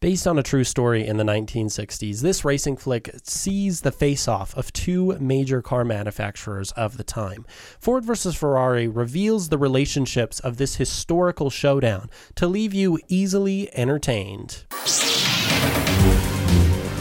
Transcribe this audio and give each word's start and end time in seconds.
Based 0.00 0.26
on 0.26 0.38
a 0.38 0.42
true 0.42 0.64
story 0.64 1.06
in 1.06 1.18
the 1.18 1.24
1960s, 1.24 2.22
this 2.22 2.42
racing 2.42 2.78
flick 2.78 3.10
sees 3.22 3.82
the 3.82 3.92
face 3.92 4.26
off 4.26 4.56
of 4.56 4.72
two 4.72 5.18
major 5.18 5.60
car 5.60 5.84
manufacturers 5.84 6.72
of 6.72 6.96
the 6.96 7.04
time. 7.04 7.44
Ford 7.78 8.02
versus 8.02 8.34
Ferrari 8.34 8.88
reveals 8.88 9.50
the 9.50 9.58
relationships 9.58 10.40
of 10.40 10.56
this 10.56 10.76
historical 10.76 11.50
showdown 11.50 12.08
to 12.36 12.46
leave 12.46 12.72
you 12.72 12.98
easily 13.08 13.68
entertained. 13.76 14.64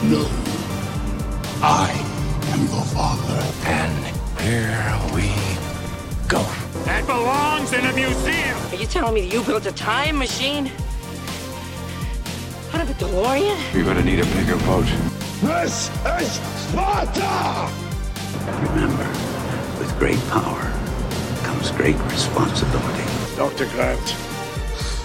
No. 0.04 0.28
I 1.64 1.92
am 2.52 2.66
the 2.66 2.84
father. 2.94 3.42
And 3.66 4.06
here 4.42 5.16
we 5.16 5.30
go. 6.28 6.44
That 6.84 7.06
belongs 7.06 7.72
in 7.72 7.86
a 7.86 7.94
museum. 7.94 8.58
Are 8.74 8.76
you 8.76 8.88
telling 8.88 9.14
me 9.14 9.32
you 9.32 9.42
built 9.44 9.66
a 9.68 9.72
time 9.72 10.18
machine? 10.18 10.70
Out 12.72 12.82
of 12.82 12.90
a 12.92 12.94
DeLorean? 12.94 13.74
You're 13.74 13.84
gonna 13.84 14.04
need 14.04 14.20
a 14.20 14.26
bigger 14.26 14.56
boat. 14.66 14.86
This 15.42 15.90
is 16.22 16.40
Sparta! 16.68 17.68
Remember, 18.70 19.08
with 19.80 19.96
great 19.98 20.20
power 20.30 20.72
comes 21.44 21.72
great 21.72 21.98
responsibility. 22.12 23.04
Dr. 23.36 23.66
Grant, 23.70 24.16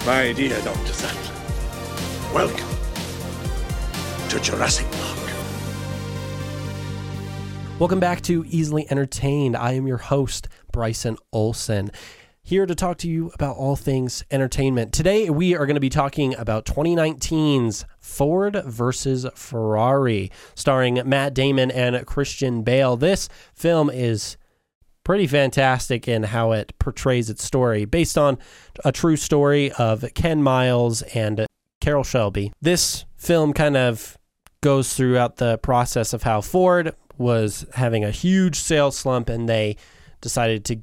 my 0.05 0.31
dear 0.33 0.61
Dr. 0.61 0.93
Sattler, 0.93 1.33
welcome 2.35 2.69
to 4.29 4.39
Jurassic 4.39 4.85
Park. 4.91 5.15
Welcome 7.79 7.99
back 7.99 8.21
to 8.21 8.45
Easily 8.47 8.85
Entertained. 8.91 9.57
I 9.57 9.71
am 9.71 9.87
your 9.87 9.97
host, 9.97 10.47
Bryson 10.71 11.17
Olson, 11.33 11.89
here 12.45 12.67
to 12.67 12.75
talk 12.75 12.95
to 12.99 13.09
you 13.09 13.31
about 13.33 13.57
all 13.57 13.75
things 13.75 14.23
entertainment. 14.29 14.93
Today, 14.93 15.31
we 15.31 15.55
are 15.55 15.65
going 15.65 15.75
to 15.75 15.81
be 15.81 15.89
talking 15.89 16.35
about 16.35 16.63
2019's 16.63 17.85
Ford 17.99 18.61
versus 18.67 19.25
Ferrari, 19.33 20.31
starring 20.53 21.01
Matt 21.05 21.33
Damon 21.33 21.71
and 21.71 22.05
Christian 22.05 22.61
Bale. 22.61 22.97
This 22.97 23.29
film 23.55 23.89
is 23.89 24.37
pretty 25.03 25.25
fantastic 25.25 26.07
in 26.07 26.21
how 26.21 26.51
it 26.51 26.77
portrays 26.77 27.31
its 27.31 27.43
story, 27.43 27.83
based 27.83 28.15
on 28.15 28.37
a 28.85 28.91
true 28.91 29.15
story 29.15 29.71
of 29.71 30.05
Ken 30.13 30.43
Miles 30.43 31.01
and 31.01 31.47
Carroll 31.81 32.03
Shelby. 32.03 32.53
This 32.61 33.05
film 33.17 33.53
kind 33.53 33.75
of 33.75 34.19
goes 34.61 34.93
throughout 34.93 35.37
the 35.37 35.57
process 35.57 36.13
of 36.13 36.21
how 36.21 36.41
Ford 36.41 36.95
was 37.17 37.65
having 37.73 38.03
a 38.03 38.11
huge 38.11 38.57
sales 38.57 38.95
slump 38.95 39.29
and 39.29 39.49
they 39.49 39.77
decided 40.21 40.63
to 40.65 40.79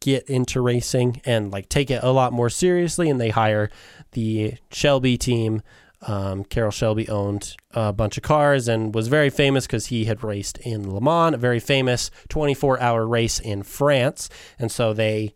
get 0.00 0.28
into 0.28 0.60
racing 0.60 1.20
and 1.24 1.50
like 1.50 1.68
take 1.68 1.90
it 1.90 2.02
a 2.02 2.10
lot 2.10 2.32
more 2.32 2.50
seriously 2.50 3.10
and 3.10 3.20
they 3.20 3.30
hire 3.30 3.70
the 4.12 4.54
Shelby 4.70 5.18
team 5.18 5.62
um, 6.02 6.44
Carroll 6.44 6.70
Shelby 6.70 7.08
owned 7.08 7.56
a 7.72 7.92
bunch 7.92 8.16
of 8.16 8.22
cars 8.22 8.68
and 8.68 8.94
was 8.94 9.08
very 9.08 9.30
famous 9.30 9.66
because 9.66 9.86
he 9.86 10.06
had 10.06 10.24
raced 10.24 10.58
in 10.58 10.92
Le 10.92 11.00
Mans, 11.00 11.34
a 11.34 11.38
very 11.38 11.60
famous 11.60 12.10
24 12.28 12.80
hour 12.80 13.06
race 13.06 13.38
in 13.38 13.62
France. 13.62 14.30
And 14.58 14.72
so 14.72 14.92
they 14.92 15.34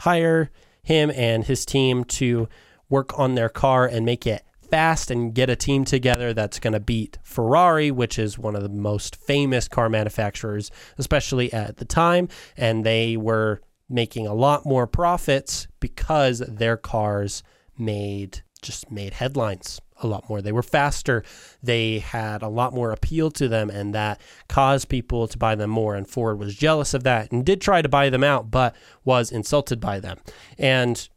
hire 0.00 0.50
him 0.82 1.12
and 1.14 1.44
his 1.44 1.64
team 1.64 2.04
to 2.04 2.48
work 2.88 3.16
on 3.18 3.36
their 3.36 3.48
car 3.48 3.86
and 3.86 4.04
make 4.04 4.26
it 4.26 4.42
fast 4.68 5.10
and 5.10 5.34
get 5.34 5.50
a 5.50 5.56
team 5.56 5.84
together 5.84 6.32
that's 6.32 6.58
going 6.58 6.72
to 6.72 6.80
beat 6.80 7.18
Ferrari, 7.22 7.90
which 7.90 8.18
is 8.18 8.38
one 8.38 8.56
of 8.56 8.62
the 8.62 8.68
most 8.68 9.14
famous 9.14 9.68
car 9.68 9.88
manufacturers, 9.88 10.70
especially 10.98 11.52
at 11.52 11.76
the 11.76 11.84
time. 11.84 12.28
And 12.56 12.84
they 12.84 13.16
were 13.16 13.60
making 13.88 14.26
a 14.26 14.34
lot 14.34 14.64
more 14.64 14.86
profits 14.86 15.66
because 15.80 16.38
their 16.40 16.76
cars 16.76 17.42
made 17.78 18.42
just 18.62 18.90
made 18.90 19.14
headlines 19.14 19.80
a 20.02 20.06
lot 20.06 20.28
more. 20.28 20.40
They 20.40 20.52
were 20.52 20.62
faster. 20.62 21.22
They 21.62 21.98
had 21.98 22.42
a 22.42 22.48
lot 22.48 22.72
more 22.72 22.92
appeal 22.92 23.30
to 23.32 23.48
them, 23.48 23.70
and 23.70 23.94
that 23.94 24.20
caused 24.48 24.88
people 24.88 25.28
to 25.28 25.38
buy 25.38 25.54
them 25.54 25.70
more. 25.70 25.94
And 25.94 26.08
Ford 26.08 26.38
was 26.38 26.54
jealous 26.54 26.94
of 26.94 27.04
that 27.04 27.32
and 27.32 27.44
did 27.44 27.60
try 27.60 27.82
to 27.82 27.88
buy 27.88 28.10
them 28.10 28.24
out, 28.24 28.50
but 28.50 28.74
was 29.04 29.30
insulted 29.30 29.80
by 29.80 30.00
them. 30.00 30.18
And 30.58 31.08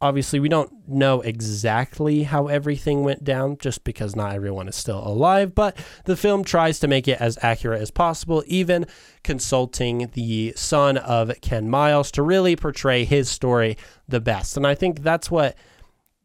obviously 0.00 0.38
we 0.38 0.48
don't 0.48 0.70
know 0.86 1.22
exactly 1.22 2.24
how 2.24 2.48
everything 2.48 3.02
went 3.02 3.24
down 3.24 3.56
just 3.58 3.82
because 3.82 4.14
not 4.14 4.34
everyone 4.34 4.68
is 4.68 4.76
still 4.76 5.06
alive 5.06 5.54
but 5.54 5.76
the 6.04 6.16
film 6.16 6.44
tries 6.44 6.78
to 6.78 6.86
make 6.86 7.08
it 7.08 7.20
as 7.20 7.38
accurate 7.42 7.80
as 7.80 7.90
possible 7.90 8.44
even 8.46 8.86
consulting 9.24 10.10
the 10.12 10.52
son 10.54 10.98
of 10.98 11.32
ken 11.40 11.70
miles 11.70 12.10
to 12.10 12.22
really 12.22 12.54
portray 12.54 13.04
his 13.04 13.28
story 13.28 13.76
the 14.06 14.20
best. 14.20 14.56
And 14.56 14.66
i 14.66 14.74
think 14.74 15.02
that's 15.02 15.30
what 15.30 15.56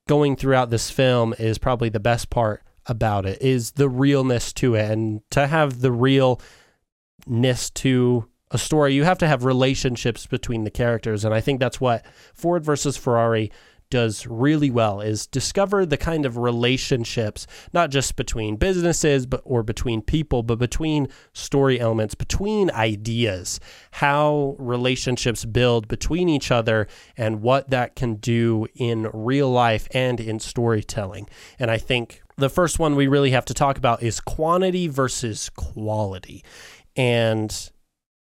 going 0.08 0.36
throughout 0.36 0.70
this 0.70 0.92
film 0.92 1.34
is 1.40 1.58
probably 1.58 1.90
the 1.90 2.00
best 2.00 2.30
part 2.30 2.64
about 2.86 3.26
it 3.26 3.42
is 3.42 3.72
the 3.72 3.90
realness 3.90 4.54
to 4.54 4.76
it. 4.76 4.90
And 4.90 5.22
to 5.32 5.48
have 5.48 5.82
the 5.82 5.92
realness 5.92 7.70
to 7.76 8.28
a 8.52 8.58
story, 8.58 8.94
you 8.94 9.04
have 9.04 9.18
to 9.20 9.28
have 9.28 9.46
relationships 9.46 10.28
between 10.28 10.64
the 10.64 10.72
characters. 10.72 11.26
And 11.26 11.34
I 11.34 11.42
think 11.42 11.60
that's 11.60 11.82
what 11.82 12.06
Ford 12.34 12.64
versus 12.64 12.98
Ferrari 12.98 13.52
does 13.92 14.26
really 14.26 14.72
well 14.72 15.02
is 15.02 15.28
discover 15.28 15.86
the 15.86 15.98
kind 15.98 16.26
of 16.26 16.38
relationships 16.38 17.46
not 17.74 17.92
just 17.92 18.16
between 18.16 18.56
businesses 18.56 19.28
but 19.28 19.42
or 19.44 19.62
between 19.62 20.02
people 20.02 20.42
but 20.42 20.58
between 20.58 21.08
story 21.34 21.80
elements 21.80 22.16
between 22.16 22.72
ideas 22.72 23.60
how 23.92 24.56
relationships 24.58 25.46
build 25.46 25.88
between 25.90 26.30
each 26.30 26.50
other 26.50 26.88
and 27.18 27.42
what 27.42 27.70
that 27.70 27.96
can 27.96 28.16
do 28.16 28.66
in 28.76 29.10
real 29.14 29.52
life 29.52 29.88
and 29.94 30.20
in 30.22 30.40
storytelling 30.40 31.28
and 31.60 31.70
i 31.70 31.78
think 31.78 32.24
the 32.38 32.50
first 32.50 32.80
one 32.80 32.96
we 32.96 33.08
really 33.08 33.32
have 33.32 33.46
to 33.46 33.54
talk 33.54 33.78
about 33.78 34.02
is 34.02 34.22
quantity 34.22 34.88
versus 34.88 35.50
quality 35.50 36.44
and 36.96 37.72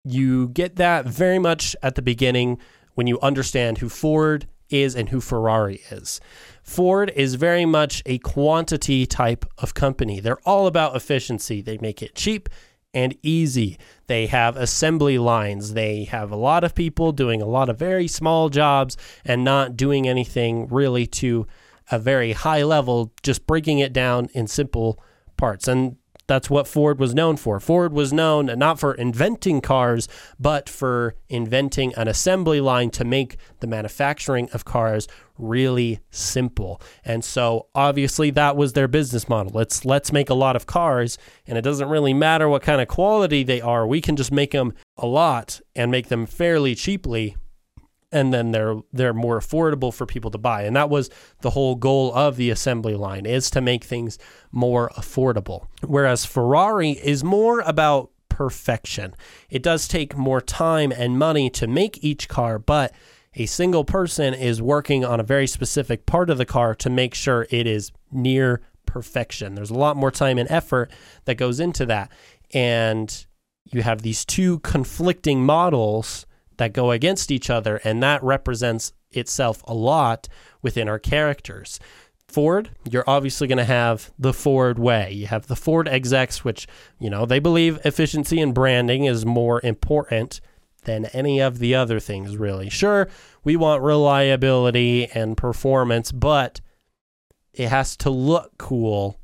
you 0.06 0.50
get 0.50 0.76
that 0.78 1.06
very 1.06 1.40
much 1.40 1.76
at 1.82 1.96
the 1.96 2.02
beginning 2.02 2.60
when 2.94 3.08
you 3.08 3.20
understand 3.22 3.80
who 3.80 3.90
Ford 3.90 4.48
is 4.70 4.96
and 4.96 5.10
who 5.10 5.22
Ferrari 5.22 5.82
is. 5.92 6.20
Ford 6.64 7.12
is 7.16 7.36
very 7.36 7.66
much 7.66 8.02
a 8.06 8.18
quantity 8.20 9.06
type 9.06 9.46
of 9.58 9.74
company. 9.74 10.20
They're 10.20 10.40
all 10.46 10.68
about 10.68 10.96
efficiency. 10.96 11.62
They 11.62 11.78
make 11.78 12.02
it 12.02 12.16
cheap 12.16 12.50
and 12.94 13.16
easy. 13.22 13.78
They 14.08 14.28
have 14.28 14.56
assembly 14.56 15.18
lines. 15.18 15.74
They 15.74 16.06
have 16.06 16.32
a 16.32 16.38
lot 16.38 16.64
of 16.64 16.74
people 16.74 17.12
doing 17.12 17.42
a 17.42 17.46
lot 17.48 17.70
of 17.70 17.78
very 17.78 18.08
small 18.08 18.50
jobs 18.50 18.98
and 19.24 19.44
not 19.44 19.76
doing 19.76 20.08
anything 20.08 20.68
really 20.68 21.06
to 21.08 21.46
a 21.92 22.00
very 22.00 22.32
high 22.32 22.64
level, 22.64 23.14
just 23.22 23.46
breaking 23.46 23.80
it 23.80 23.94
down 23.94 24.30
in 24.34 24.48
simple 24.48 25.00
parts. 25.38 25.68
And 25.68 25.98
that's 26.28 26.50
what 26.50 26.68
Ford 26.68 27.00
was 27.00 27.14
known 27.14 27.38
for. 27.38 27.60
Ford 27.60 27.94
was 27.94 28.12
known 28.12 28.48
not 28.58 28.80
for 28.80 28.94
inventing 28.94 29.62
cars, 29.62 30.08
but 30.40 30.68
for 30.68 31.16
inventing 31.30 31.94
an 31.96 32.08
assembly 32.08 32.62
line 32.62 32.90
to 32.92 33.04
make 33.04 33.38
the 33.60 33.68
manufacturing 33.68 34.50
of 34.52 34.66
cars 34.66 35.08
really 35.38 36.00
simple. 36.10 36.82
And 37.04 37.24
so 37.24 37.68
obviously 37.76 38.32
that 38.32 38.56
was 38.56 38.74
their 38.74 38.88
business 38.88 39.28
model. 39.28 39.52
Let's 39.54 39.86
let's 39.86 40.12
make 40.12 40.30
a 40.30 40.34
lot 40.34 40.56
of 40.56 40.66
cars 40.66 41.18
and 41.46 41.58
it 41.58 41.62
doesn't 41.62 41.90
really 41.90 42.14
matter 42.14 42.48
what 42.48 42.62
kind 42.62 42.82
of 42.82 42.88
quality 42.88 43.44
they 43.44 43.62
are. 43.62 43.86
We 43.86 44.02
can 44.02 44.16
just 44.16 44.32
make 44.32 44.52
them 44.52 44.74
a 44.98 45.06
lot 45.06 45.62
and 45.76 45.92
make 45.92 46.08
them 46.08 46.26
fairly 46.26 46.74
cheaply 46.74 47.36
and 48.12 48.34
then 48.34 48.52
they're 48.52 48.76
they're 48.94 49.14
more 49.14 49.40
affordable 49.40 49.94
for 49.94 50.06
people 50.06 50.32
to 50.32 50.38
buy. 50.38 50.64
And 50.64 50.76
that 50.76 50.90
was 50.90 51.10
the 51.42 51.52
whole 51.52 51.76
goal 51.76 52.14
of 52.14 52.38
the 52.38 52.50
assembly 52.50 52.96
line 52.96 53.26
is 53.26 53.50
to 53.52 53.62
make 53.62 53.84
things 53.84 54.18
more 54.52 54.90
affordable. 54.98 55.68
Whereas 55.82 56.26
Ferrari 56.26 56.92
is 56.92 57.24
more 57.24 57.62
about 57.62 58.12
perfection. 58.30 59.16
It 59.50 59.64
does 59.64 59.88
take 59.88 60.18
more 60.18 60.42
time 60.42 60.92
and 60.92 61.18
money 61.18 61.50
to 61.52 61.68
make 61.68 62.04
each 62.04 62.28
car, 62.28 62.60
but 62.60 62.94
a 63.36 63.46
single 63.46 63.84
person 63.84 64.34
is 64.34 64.62
working 64.62 65.04
on 65.04 65.20
a 65.20 65.24
very 65.24 65.48
specific 65.48 66.06
part 66.06 66.30
of 66.30 66.38
the 66.38 66.46
car 66.46 66.74
to 66.76 66.90
make 66.90 67.14
sure 67.14 67.48
it 67.50 67.68
is 67.68 67.92
near 68.12 68.62
perfection. 68.86 69.56
There's 69.56 69.72
a 69.72 69.76
lot 69.78 69.98
more 69.98 70.12
time 70.12 70.38
and 70.38 70.50
effort 70.50 70.92
that 71.26 71.36
goes 71.36 71.60
into 71.60 71.86
that. 71.88 72.12
And 72.54 73.26
you 73.66 73.82
have 73.82 74.02
these 74.02 74.24
two 74.24 74.60
conflicting 74.60 75.46
models 75.46 76.26
that 76.58 76.74
go 76.74 76.92
against 76.92 77.32
each 77.32 77.50
other, 77.50 77.78
and 77.84 78.02
that 78.04 78.24
represents 78.24 78.94
itself 79.12 79.64
a 79.68 79.74
lot 79.74 80.28
within 80.62 80.90
our 80.90 81.00
characters. 81.00 81.80
Ford, 82.28 82.72
you're 82.90 83.10
obviously 83.10 83.48
going 83.48 83.60
to 83.60 83.64
have 83.64 84.12
the 84.20 84.34
Ford 84.34 84.78
way. 84.78 85.12
You 85.12 85.28
have 85.28 85.48
the 85.48 85.56
Ford 85.56 85.88
execs, 85.88 86.44
which, 86.44 86.68
you 87.00 87.10
know, 87.10 87.26
they 87.26 87.40
believe 87.40 87.80
efficiency 87.86 88.42
and 88.42 88.54
branding 88.54 89.06
is 89.06 89.26
more 89.26 89.62
important 89.64 90.42
than 90.84 91.06
any 91.06 91.40
of 91.40 91.60
the 91.60 91.76
other 91.76 92.00
things, 92.00 92.38
really. 92.38 92.70
Sure, 92.70 93.08
we 93.44 93.56
want 93.56 93.84
reliability 93.84 95.08
and 95.08 95.38
performance, 95.38 96.12
but 96.12 96.62
it 97.54 97.70
has 97.70 97.96
to 97.98 98.10
look 98.10 98.52
cool 98.58 99.20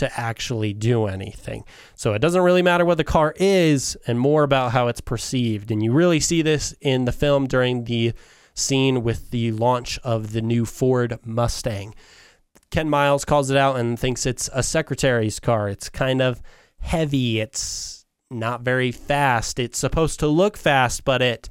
to 0.00 0.20
actually 0.20 0.72
do 0.72 1.06
anything. 1.06 1.64
So 1.94 2.12
it 2.12 2.18
doesn't 2.18 2.42
really 2.42 2.62
matter 2.62 2.84
what 2.84 2.96
the 2.96 3.04
car 3.04 3.34
is 3.36 3.96
and 4.06 4.18
more 4.18 4.42
about 4.42 4.72
how 4.72 4.88
it's 4.88 5.00
perceived. 5.00 5.70
And 5.70 5.82
you 5.82 5.92
really 5.92 6.20
see 6.20 6.42
this 6.42 6.74
in 6.80 7.04
the 7.04 7.12
film 7.12 7.46
during 7.46 7.84
the 7.84 8.12
scene 8.54 9.02
with 9.02 9.30
the 9.30 9.52
launch 9.52 9.98
of 10.02 10.32
the 10.32 10.42
new 10.42 10.64
Ford 10.66 11.18
Mustang. 11.24 11.94
Ken 12.70 12.88
Miles 12.88 13.24
calls 13.24 13.50
it 13.50 13.56
out 13.56 13.76
and 13.76 13.98
thinks 13.98 14.26
it's 14.26 14.48
a 14.52 14.62
secretary's 14.62 15.38
car. 15.38 15.68
It's 15.68 15.88
kind 15.88 16.20
of 16.20 16.42
heavy. 16.80 17.40
It's 17.40 18.06
not 18.30 18.62
very 18.62 18.92
fast. 18.92 19.58
It's 19.58 19.78
supposed 19.78 20.18
to 20.20 20.26
look 20.26 20.56
fast, 20.56 21.04
but 21.04 21.20
it 21.22 21.48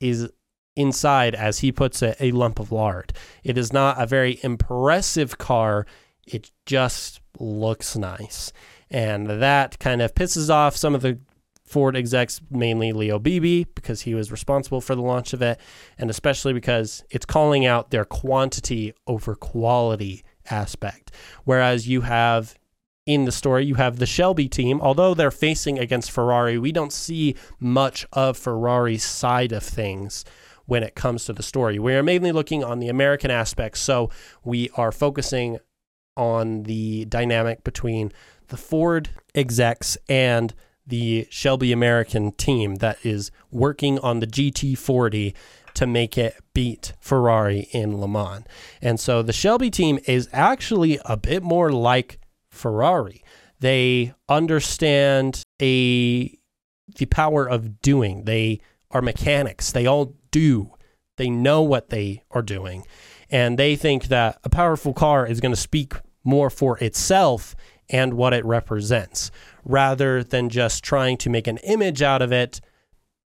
is 0.00 0.28
inside, 0.74 1.34
as 1.34 1.60
he 1.60 1.70
puts 1.70 2.02
it, 2.02 2.16
a 2.18 2.32
lump 2.32 2.58
of 2.58 2.72
lard. 2.72 3.12
It 3.44 3.56
is 3.56 3.72
not 3.72 4.02
a 4.02 4.06
very 4.06 4.40
impressive 4.42 5.38
car. 5.38 5.86
It 6.26 6.50
just 6.66 7.21
looks 7.38 7.96
nice. 7.96 8.52
And 8.90 9.28
that 9.28 9.78
kind 9.78 10.02
of 10.02 10.14
pisses 10.14 10.50
off 10.50 10.76
some 10.76 10.94
of 10.94 11.02
the 11.02 11.18
Ford 11.64 11.96
execs, 11.96 12.40
mainly 12.50 12.92
Leo 12.92 13.18
Beebe, 13.18 13.64
because 13.74 14.02
he 14.02 14.14
was 14.14 14.30
responsible 14.30 14.82
for 14.82 14.94
the 14.94 15.00
launch 15.00 15.32
of 15.32 15.40
it, 15.40 15.58
and 15.96 16.10
especially 16.10 16.52
because 16.52 17.02
it's 17.08 17.24
calling 17.24 17.64
out 17.64 17.90
their 17.90 18.04
quantity 18.04 18.92
over 19.06 19.34
quality 19.34 20.22
aspect. 20.50 21.12
Whereas 21.44 21.88
you 21.88 22.02
have 22.02 22.58
in 23.06 23.24
the 23.24 23.32
story, 23.32 23.64
you 23.64 23.74
have 23.76 23.98
the 23.98 24.06
Shelby 24.06 24.48
team. 24.48 24.80
Although 24.80 25.14
they're 25.14 25.30
facing 25.30 25.78
against 25.78 26.10
Ferrari, 26.10 26.58
we 26.58 26.72
don't 26.72 26.92
see 26.92 27.34
much 27.58 28.06
of 28.12 28.36
Ferrari's 28.36 29.02
side 29.02 29.52
of 29.52 29.62
things 29.62 30.24
when 30.66 30.82
it 30.82 30.94
comes 30.94 31.24
to 31.24 31.32
the 31.32 31.42
story. 31.42 31.78
We 31.78 31.94
are 31.94 32.02
mainly 32.02 32.32
looking 32.32 32.62
on 32.62 32.78
the 32.78 32.88
American 32.88 33.30
aspects, 33.30 33.80
so 33.80 34.10
we 34.44 34.70
are 34.76 34.92
focusing 34.92 35.58
on 36.16 36.64
the 36.64 37.04
dynamic 37.06 37.64
between 37.64 38.12
the 38.48 38.56
Ford 38.56 39.10
execs 39.34 39.96
and 40.08 40.54
the 40.86 41.26
Shelby 41.30 41.72
American 41.72 42.32
team 42.32 42.76
that 42.76 42.98
is 43.04 43.30
working 43.50 43.98
on 44.00 44.20
the 44.20 44.26
GT40 44.26 45.34
to 45.74 45.86
make 45.86 46.18
it 46.18 46.36
beat 46.52 46.92
Ferrari 47.00 47.68
in 47.72 47.98
Le 47.98 48.08
Mans. 48.08 48.44
And 48.80 49.00
so 49.00 49.22
the 49.22 49.32
Shelby 49.32 49.70
team 49.70 49.98
is 50.06 50.28
actually 50.32 50.98
a 51.04 51.16
bit 51.16 51.42
more 51.42 51.72
like 51.72 52.18
Ferrari. 52.50 53.24
They 53.60 54.12
understand 54.28 55.42
a 55.60 56.38
the 56.96 57.06
power 57.06 57.48
of 57.48 57.80
doing. 57.80 58.24
They 58.24 58.60
are 58.90 59.00
mechanics. 59.00 59.72
They 59.72 59.86
all 59.86 60.14
do. 60.30 60.72
They 61.16 61.30
know 61.30 61.62
what 61.62 61.88
they 61.88 62.24
are 62.30 62.42
doing. 62.42 62.84
And 63.32 63.58
they 63.58 63.74
think 63.74 64.04
that 64.04 64.38
a 64.44 64.50
powerful 64.50 64.92
car 64.92 65.26
is 65.26 65.40
going 65.40 65.54
to 65.54 65.60
speak 65.60 65.94
more 66.22 66.50
for 66.50 66.78
itself 66.78 67.56
and 67.88 68.14
what 68.14 68.34
it 68.34 68.44
represents 68.44 69.30
rather 69.64 70.22
than 70.22 70.50
just 70.50 70.84
trying 70.84 71.16
to 71.16 71.30
make 71.30 71.46
an 71.46 71.56
image 71.58 72.02
out 72.02 72.20
of 72.22 72.30
it. 72.30 72.60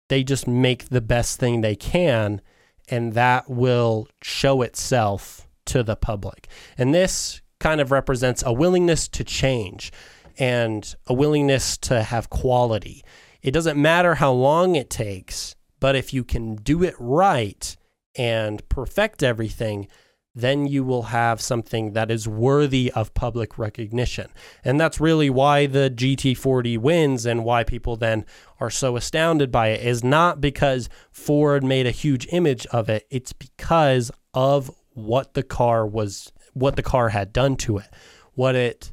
They 0.08 0.24
just 0.24 0.46
make 0.46 0.88
the 0.88 1.00
best 1.00 1.38
thing 1.38 1.60
they 1.60 1.76
can, 1.76 2.40
and 2.88 3.14
that 3.14 3.48
will 3.48 4.08
show 4.22 4.62
itself 4.62 5.48
to 5.66 5.82
the 5.84 5.96
public. 5.96 6.48
And 6.76 6.92
this 6.92 7.40
kind 7.60 7.80
of 7.80 7.92
represents 7.92 8.42
a 8.44 8.52
willingness 8.52 9.06
to 9.08 9.22
change 9.24 9.92
and 10.36 10.94
a 11.06 11.14
willingness 11.14 11.78
to 11.78 12.02
have 12.02 12.28
quality. 12.28 13.04
It 13.40 13.52
doesn't 13.52 13.80
matter 13.80 14.16
how 14.16 14.32
long 14.32 14.74
it 14.74 14.90
takes, 14.90 15.54
but 15.78 15.94
if 15.94 16.12
you 16.12 16.24
can 16.24 16.56
do 16.56 16.82
it 16.82 16.94
right 16.98 17.76
and 18.16 18.66
perfect 18.68 19.22
everything, 19.22 19.88
then 20.34 20.66
you 20.66 20.82
will 20.82 21.04
have 21.04 21.40
something 21.40 21.92
that 21.92 22.10
is 22.10 22.26
worthy 22.26 22.90
of 22.92 23.12
public 23.14 23.58
recognition. 23.58 24.30
And 24.64 24.80
that's 24.80 25.00
really 25.00 25.28
why 25.28 25.66
the 25.66 25.92
GT40 25.94 26.78
wins 26.78 27.26
and 27.26 27.44
why 27.44 27.64
people 27.64 27.96
then 27.96 28.24
are 28.58 28.70
so 28.70 28.96
astounded 28.96 29.50
by 29.50 29.68
it 29.68 29.86
is 29.86 30.02
not 30.02 30.40
because 30.40 30.88
Ford 31.10 31.62
made 31.62 31.86
a 31.86 31.90
huge 31.90 32.26
image 32.32 32.66
of 32.66 32.88
it, 32.88 33.06
it's 33.10 33.32
because 33.32 34.10
of 34.32 34.70
what 34.94 35.34
the 35.34 35.42
car 35.42 35.86
was 35.86 36.32
what 36.54 36.76
the 36.76 36.82
car 36.82 37.10
had 37.10 37.32
done 37.32 37.56
to 37.56 37.78
it, 37.78 37.88
what 38.34 38.54
it 38.54 38.92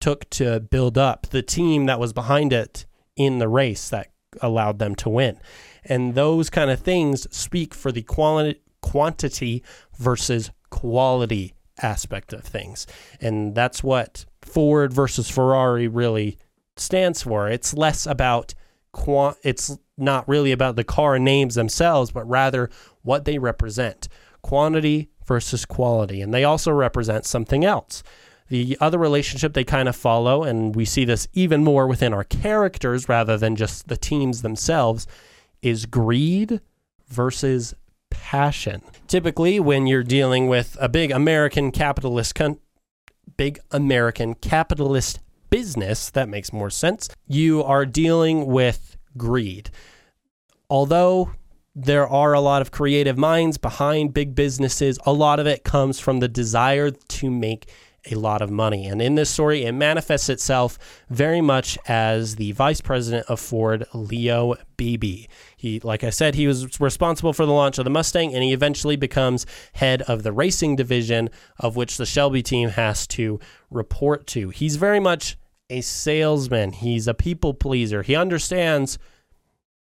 took 0.00 0.28
to 0.30 0.60
build 0.60 0.98
up, 0.98 1.26
the 1.28 1.42
team 1.42 1.86
that 1.86 2.00
was 2.00 2.12
behind 2.12 2.52
it 2.52 2.84
in 3.16 3.38
the 3.38 3.48
race 3.48 3.88
that 3.88 4.08
allowed 4.42 4.78
them 4.78 4.94
to 4.96 5.08
win. 5.08 5.40
And 5.88 6.14
those 6.14 6.50
kind 6.50 6.70
of 6.70 6.80
things 6.80 7.26
speak 7.34 7.74
for 7.74 7.92
the 7.92 8.02
quality 8.02 8.60
quantity 8.82 9.64
versus 9.98 10.50
quality 10.70 11.54
aspect 11.82 12.32
of 12.32 12.44
things. 12.44 12.86
And 13.20 13.54
that's 13.54 13.82
what 13.82 14.24
Ford 14.42 14.92
versus 14.92 15.28
Ferrari 15.28 15.88
really 15.88 16.38
stands 16.76 17.22
for. 17.22 17.48
It's 17.48 17.74
less 17.74 18.06
about 18.06 18.54
quant 18.92 19.36
it's 19.42 19.76
not 19.98 20.28
really 20.28 20.52
about 20.52 20.76
the 20.76 20.84
car 20.84 21.18
names 21.18 21.54
themselves, 21.54 22.10
but 22.10 22.28
rather 22.28 22.70
what 23.02 23.24
they 23.24 23.38
represent. 23.38 24.08
Quantity 24.42 25.10
versus 25.26 25.64
quality. 25.64 26.20
And 26.20 26.32
they 26.32 26.44
also 26.44 26.70
represent 26.70 27.24
something 27.24 27.64
else. 27.64 28.02
The 28.48 28.76
other 28.80 28.98
relationship 28.98 29.54
they 29.54 29.64
kind 29.64 29.88
of 29.88 29.96
follow, 29.96 30.44
and 30.44 30.76
we 30.76 30.84
see 30.84 31.04
this 31.04 31.26
even 31.32 31.64
more 31.64 31.86
within 31.88 32.12
our 32.14 32.24
characters 32.24 33.08
rather 33.08 33.36
than 33.36 33.56
just 33.56 33.88
the 33.88 33.96
teams 33.96 34.42
themselves, 34.42 35.06
is 35.62 35.86
greed 35.86 36.60
versus 37.08 37.74
passion. 38.10 38.82
Typically, 39.06 39.60
when 39.60 39.86
you're 39.86 40.02
dealing 40.02 40.48
with 40.48 40.76
a 40.80 40.88
big 40.88 41.10
American 41.10 41.70
capitalist 41.70 42.34
con- 42.34 42.58
big 43.36 43.58
American 43.70 44.34
capitalist 44.34 45.20
business, 45.50 46.10
that 46.10 46.28
makes 46.28 46.52
more 46.52 46.70
sense. 46.70 47.08
You 47.26 47.62
are 47.62 47.86
dealing 47.86 48.46
with 48.46 48.96
greed. 49.16 49.70
Although 50.68 51.32
there 51.74 52.08
are 52.08 52.32
a 52.32 52.40
lot 52.40 52.62
of 52.62 52.70
creative 52.70 53.18
minds 53.18 53.58
behind 53.58 54.14
big 54.14 54.34
businesses, 54.34 54.98
a 55.04 55.12
lot 55.12 55.38
of 55.38 55.46
it 55.46 55.62
comes 55.62 56.00
from 56.00 56.20
the 56.20 56.28
desire 56.28 56.90
to 56.90 57.30
make 57.30 57.70
a 58.10 58.14
lot 58.16 58.42
of 58.42 58.50
money. 58.50 58.86
And 58.86 59.00
in 59.00 59.14
this 59.14 59.30
story, 59.30 59.64
it 59.64 59.72
manifests 59.72 60.28
itself 60.28 60.78
very 61.08 61.40
much 61.40 61.78
as 61.86 62.36
the 62.36 62.52
vice 62.52 62.80
president 62.80 63.26
of 63.28 63.40
Ford, 63.40 63.86
Leo 63.92 64.54
Beebe. 64.76 65.26
He, 65.56 65.80
like 65.80 66.04
I 66.04 66.10
said, 66.10 66.34
he 66.34 66.46
was 66.46 66.80
responsible 66.80 67.32
for 67.32 67.46
the 67.46 67.52
launch 67.52 67.78
of 67.78 67.84
the 67.84 67.90
Mustang, 67.90 68.34
and 68.34 68.42
he 68.42 68.52
eventually 68.52 68.96
becomes 68.96 69.46
head 69.74 70.02
of 70.02 70.22
the 70.22 70.32
racing 70.32 70.76
division, 70.76 71.30
of 71.58 71.76
which 71.76 71.96
the 71.96 72.06
Shelby 72.06 72.42
team 72.42 72.70
has 72.70 73.06
to 73.08 73.40
report 73.70 74.26
to. 74.28 74.50
He's 74.50 74.76
very 74.76 75.00
much 75.00 75.36
a 75.68 75.80
salesman. 75.80 76.72
He's 76.72 77.08
a 77.08 77.14
people 77.14 77.54
pleaser. 77.54 78.02
He 78.02 78.14
understands 78.14 78.98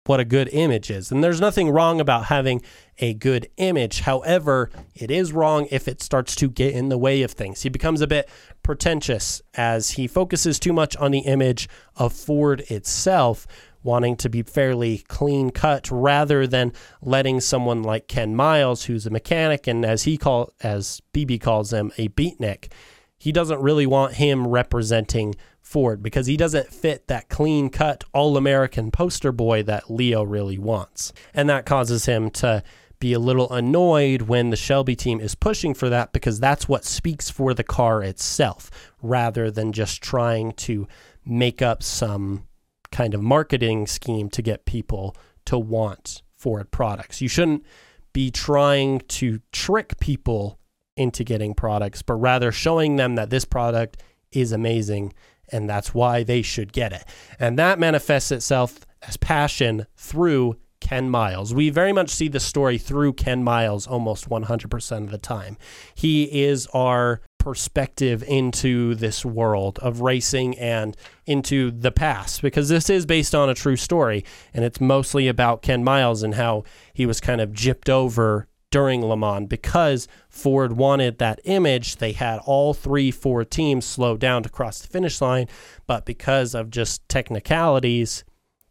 what 0.06 0.20
a 0.20 0.26
good 0.26 0.50
image 0.52 0.92
is. 0.92 1.12
And 1.12 1.24
there's 1.24 1.42
nothing 1.42 1.70
wrong 1.70 2.00
about 2.00 2.26
having 2.26 2.62
a 3.00 3.14
good 3.14 3.48
image. 3.58 4.02
However, 4.02 4.70
it 4.94 5.10
is 5.10 5.34
wrong 5.34 5.68
if 5.72 5.88
it 5.88 6.02
starts 6.02 6.36
to 6.38 6.50
get 6.50 6.74
in 6.74 6.90
the 6.90 6.98
way 6.98 7.24
of 7.24 7.32
things. 7.32 7.64
He 7.64 7.70
becomes 7.70 8.02
a 8.02 8.08
bit 8.08 8.30
pretentious 8.64 9.42
as 9.56 9.92
he 9.92 10.08
focuses 10.08 10.60
too 10.60 10.74
much 10.74 10.96
on 10.98 11.12
the 11.12 11.20
image 11.20 11.68
of 11.96 12.14
Ford 12.14 12.62
itself, 12.70 13.48
wanting 13.84 14.16
to 14.18 14.30
be 14.30 14.42
fairly 14.44 15.00
clean 15.08 15.50
cut 15.50 15.90
rather 15.92 16.48
than 16.48 16.72
letting 17.02 17.40
someone 17.40 17.84
like 17.84 18.08
Ken 18.08 18.36
Miles, 18.36 18.86
who's 18.86 19.06
a 19.06 19.12
mechanic 19.12 19.68
and 19.68 19.86
as 19.86 20.04
he 20.04 20.18
call 20.18 20.52
as 20.62 21.02
Beebe 21.14 21.38
calls 21.38 21.74
him, 21.74 21.92
a 21.98 22.10
beatnik, 22.10 22.72
he 23.18 23.32
doesn't 23.32 23.62
really 23.62 23.86
want 23.86 24.14
him 24.14 24.48
representing 24.48 25.36
Ford 25.66 26.04
because 26.04 26.28
he 26.28 26.38
doesn't 26.38 26.72
fit 26.72 27.08
that 27.08 27.28
clean 27.28 27.70
cut 27.70 28.04
all 28.14 28.38
American 28.38 28.92
poster 28.92 29.32
boy 29.32 29.64
that 29.64 29.90
Leo 29.90 30.22
really 30.22 30.60
wants. 30.60 31.12
And 31.34 31.50
that 31.50 31.66
causes 31.66 32.06
him 32.06 32.30
to 32.32 32.64
be 33.00 33.14
a 33.14 33.20
little 33.20 33.52
annoyed 33.52 34.24
when 34.24 34.52
the 34.52 34.56
Shelby 34.56 34.96
team 34.96 35.20
is 35.20 35.34
pushing 35.34 35.74
for 35.74 35.90
that 35.90 36.14
because 36.14 36.40
that's 36.40 36.70
what 36.70 36.86
speaks 36.86 37.32
for 37.32 37.56
the 37.56 37.64
car 37.64 38.04
itself 38.04 38.70
rather 39.02 39.50
than 39.50 39.74
just 39.74 40.04
trying 40.04 40.52
to 40.54 40.88
make 41.26 41.64
up 41.64 41.82
some 41.82 42.46
kind 42.92 43.16
of 43.16 43.22
marketing 43.22 43.88
scheme 43.88 44.30
to 44.30 44.44
get 44.44 44.66
people 44.66 45.18
to 45.46 45.58
want 45.58 46.22
Ford 46.36 46.70
products. 46.70 47.22
You 47.22 47.28
shouldn't 47.28 47.66
be 48.14 48.30
trying 48.30 49.00
to 49.00 49.42
trick 49.52 50.00
people 50.00 50.60
into 50.96 51.24
getting 51.24 51.56
products, 51.56 52.04
but 52.04 52.14
rather 52.14 52.52
showing 52.52 52.98
them 52.98 53.16
that 53.16 53.32
this 53.32 53.46
product 53.46 53.98
is 54.32 54.52
amazing 54.52 55.12
and 55.52 55.70
that's 55.70 55.94
why 55.94 56.24
they 56.24 56.42
should 56.42 56.74
get 56.74 56.94
it. 56.94 57.04
And 57.40 57.58
that 57.60 57.80
manifests 57.80 58.32
itself 58.32 58.86
as 59.08 59.18
passion 59.18 59.86
through 59.96 60.58
Ken 60.80 61.10
Miles. 61.10 61.54
We 61.54 61.70
very 61.70 61.94
much 61.94 62.10
see 62.10 62.28
the 62.28 62.40
story 62.40 62.78
through 62.78 63.14
Ken 63.14 63.44
Miles 63.44 63.88
almost 63.88 64.30
100% 64.30 64.98
of 65.04 65.12
the 65.12 65.18
time. 65.18 65.58
He 65.96 66.44
is 66.44 66.68
our 66.68 67.22
perspective 67.40 68.24
into 68.24 68.96
this 68.96 69.24
world 69.24 69.78
of 69.80 70.02
racing 70.02 70.58
and 70.58 70.98
into 71.26 71.70
the 71.72 71.92
past 71.92 72.42
because 72.42 72.70
this 72.70 72.90
is 72.90 73.06
based 73.06 73.36
on 73.36 73.50
a 73.50 73.54
true 73.54 73.76
story 73.76 74.26
and 74.52 74.66
it's 74.66 74.82
mostly 74.82 75.28
about 75.28 75.62
Ken 75.62 75.84
Miles 75.84 76.24
and 76.24 76.36
how 76.36 76.64
he 76.94 77.06
was 77.06 77.22
kind 77.22 77.40
of 77.40 77.52
gypped 77.52 77.88
over 77.88 78.48
during 78.72 79.06
Le 79.06 79.16
Mans 79.16 79.48
because 79.48 80.08
Ford 80.30 80.74
wanted 80.74 81.18
that 81.18 81.40
image. 81.46 81.98
They 81.98 82.12
had 82.12 82.40
all 82.46 82.74
three 82.74 83.12
Ford 83.12 83.50
teams 83.50 83.86
slow 83.86 84.18
down 84.18 84.44
to 84.44 84.50
cross 84.50 84.82
the 84.82 84.88
finish 84.88 85.22
line, 85.22 85.48
but 85.88 86.06
because 86.06 86.54
of 86.54 86.70
just 86.70 87.08
technicalities, 87.08 88.24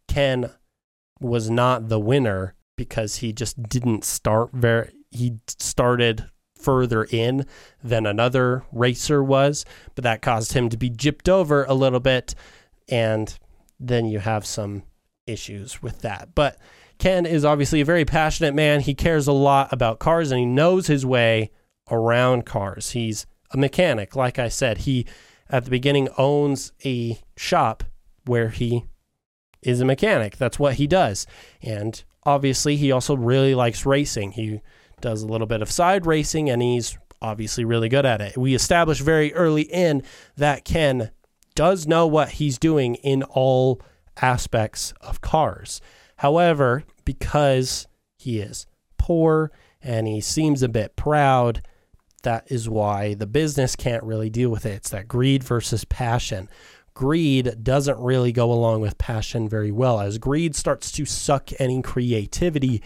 Ken 0.08 0.50
was 1.20 1.48
not 1.48 1.88
the 1.88 2.00
winner 2.00 2.54
because 2.76 3.16
he 3.16 3.32
just 3.32 3.62
didn't 3.62 4.04
start 4.04 4.50
very 4.52 4.92
he 5.10 5.38
started 5.46 6.26
further 6.58 7.04
in 7.04 7.46
than 7.82 8.06
another 8.06 8.64
racer 8.72 9.22
was, 9.22 9.64
but 9.94 10.02
that 10.02 10.22
caused 10.22 10.54
him 10.54 10.68
to 10.68 10.76
be 10.76 10.90
gypped 10.90 11.28
over 11.28 11.64
a 11.64 11.74
little 11.74 12.00
bit. 12.00 12.34
And 12.88 13.38
then 13.78 14.06
you 14.06 14.18
have 14.18 14.44
some 14.44 14.82
issues 15.26 15.82
with 15.82 16.00
that. 16.02 16.34
But 16.34 16.58
Ken 16.98 17.26
is 17.26 17.44
obviously 17.44 17.80
a 17.80 17.84
very 17.84 18.04
passionate 18.04 18.54
man. 18.54 18.80
He 18.80 18.94
cares 18.94 19.26
a 19.26 19.32
lot 19.32 19.72
about 19.72 19.98
cars 19.98 20.30
and 20.30 20.38
he 20.38 20.46
knows 20.46 20.86
his 20.86 21.04
way 21.04 21.50
around 21.90 22.46
cars. 22.46 22.90
He's 22.90 23.26
a 23.50 23.56
mechanic. 23.56 24.16
Like 24.16 24.38
I 24.38 24.48
said, 24.48 24.78
he 24.78 25.06
at 25.50 25.64
the 25.64 25.70
beginning 25.70 26.08
owns 26.16 26.72
a 26.84 27.18
shop 27.36 27.84
where 28.24 28.48
he 28.48 28.84
is 29.62 29.80
a 29.80 29.84
mechanic. 29.84 30.36
That's 30.36 30.58
what 30.58 30.74
he 30.74 30.86
does. 30.86 31.26
And 31.62 32.02
obviously, 32.24 32.76
he 32.76 32.92
also 32.92 33.16
really 33.16 33.54
likes 33.54 33.86
racing. 33.86 34.32
He 34.32 34.60
does 35.00 35.22
a 35.22 35.26
little 35.26 35.46
bit 35.46 35.62
of 35.62 35.70
side 35.70 36.06
racing 36.06 36.48
and 36.48 36.62
he's 36.62 36.96
obviously 37.20 37.64
really 37.64 37.88
good 37.88 38.06
at 38.06 38.20
it. 38.20 38.36
We 38.36 38.54
established 38.54 39.00
very 39.00 39.32
early 39.34 39.62
in 39.62 40.02
that 40.36 40.64
Ken 40.64 41.10
does 41.54 41.86
know 41.86 42.06
what 42.06 42.30
he's 42.30 42.58
doing 42.58 42.96
in 42.96 43.22
all 43.22 43.80
aspects 44.20 44.92
of 45.00 45.20
cars. 45.20 45.80
However, 46.16 46.84
because 47.04 47.86
he 48.18 48.38
is 48.38 48.66
poor 48.98 49.50
and 49.82 50.06
he 50.06 50.20
seems 50.20 50.62
a 50.62 50.68
bit 50.68 50.96
proud, 50.96 51.62
that 52.22 52.50
is 52.50 52.68
why 52.68 53.14
the 53.14 53.26
business 53.26 53.76
can't 53.76 54.02
really 54.02 54.30
deal 54.30 54.50
with 54.50 54.64
it. 54.66 54.72
It's 54.72 54.90
that 54.90 55.08
greed 55.08 55.44
versus 55.44 55.84
passion. 55.84 56.48
Greed 56.94 57.62
doesn't 57.62 57.98
really 57.98 58.32
go 58.32 58.52
along 58.52 58.80
with 58.80 58.98
passion 58.98 59.48
very 59.48 59.72
well, 59.72 60.00
as 60.00 60.18
greed 60.18 60.54
starts 60.54 60.92
to 60.92 61.04
suck 61.04 61.50
any 61.58 61.82
creativity 61.82 62.82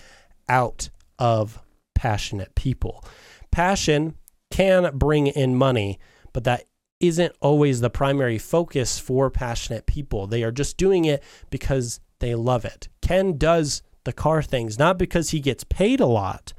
out 0.48 0.88
of 1.18 1.62
passionate 1.94 2.54
people. 2.54 3.04
Passion 3.50 4.16
can 4.50 4.96
bring 4.96 5.26
in 5.26 5.54
money, 5.56 5.98
but 6.32 6.44
that 6.44 6.64
isn't 7.00 7.34
always 7.40 7.80
the 7.80 7.90
primary 7.90 8.38
focus 8.38 8.98
for 8.98 9.30
passionate 9.30 9.86
people. 9.86 10.26
They 10.26 10.42
are 10.42 10.52
just 10.52 10.76
doing 10.76 11.04
it 11.04 11.22
because 11.50 12.00
they 12.18 12.34
love 12.34 12.64
it. 12.64 12.88
Ken 13.00 13.38
does 13.38 13.82
the 14.04 14.12
car 14.12 14.42
things 14.42 14.78
not 14.78 14.98
because 14.98 15.30
he 15.30 15.40
gets 15.40 15.64
paid 15.64 16.00
a 16.00 16.06
lot, 16.06 16.52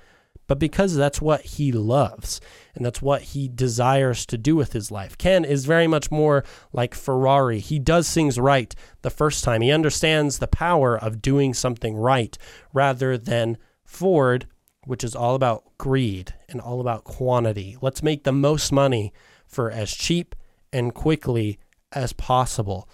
but 0.48 0.60
because 0.60 0.96
that's 0.96 1.22
what 1.22 1.42
he 1.42 1.72
loves 1.72 2.42
and 2.74 2.86
that's 2.86 3.02
what 3.02 3.22
he 3.22 3.48
desires 3.48 4.26
to 4.26 4.38
do 4.38 4.56
with 4.56 4.74
his 4.74 4.90
life. 4.90 5.18
Ken 5.18 5.46
is 5.46 5.66
very 5.66 5.88
much 5.88 6.10
more 6.10 6.44
like 6.74 6.96
Ferrari. 6.96 7.60
He 7.60 7.78
does 7.78 8.12
things 8.12 8.40
right 8.40 8.74
the 9.02 9.10
first 9.10 9.44
time. 9.44 9.62
He 9.62 9.72
understands 9.72 10.40
the 10.40 10.48
power 10.48 10.98
of 10.98 11.22
doing 11.22 11.54
something 11.54 11.96
right 11.96 12.38
rather 12.74 13.18
than 13.18 13.58
Ford, 13.84 14.48
which 14.90 15.04
is 15.04 15.16
all 15.16 15.36
about 15.36 15.64
greed 15.78 16.34
and 16.50 16.60
all 16.60 16.82
about 16.82 17.04
quantity. 17.04 17.78
Let's 17.80 18.02
make 18.02 18.24
the 18.24 18.32
most 18.32 18.72
money 18.72 19.14
for 19.46 19.70
as 19.70 19.94
cheap 19.94 20.34
and 20.74 20.96
quickly 20.96 21.60
as 21.92 22.12
possible. 22.12 22.90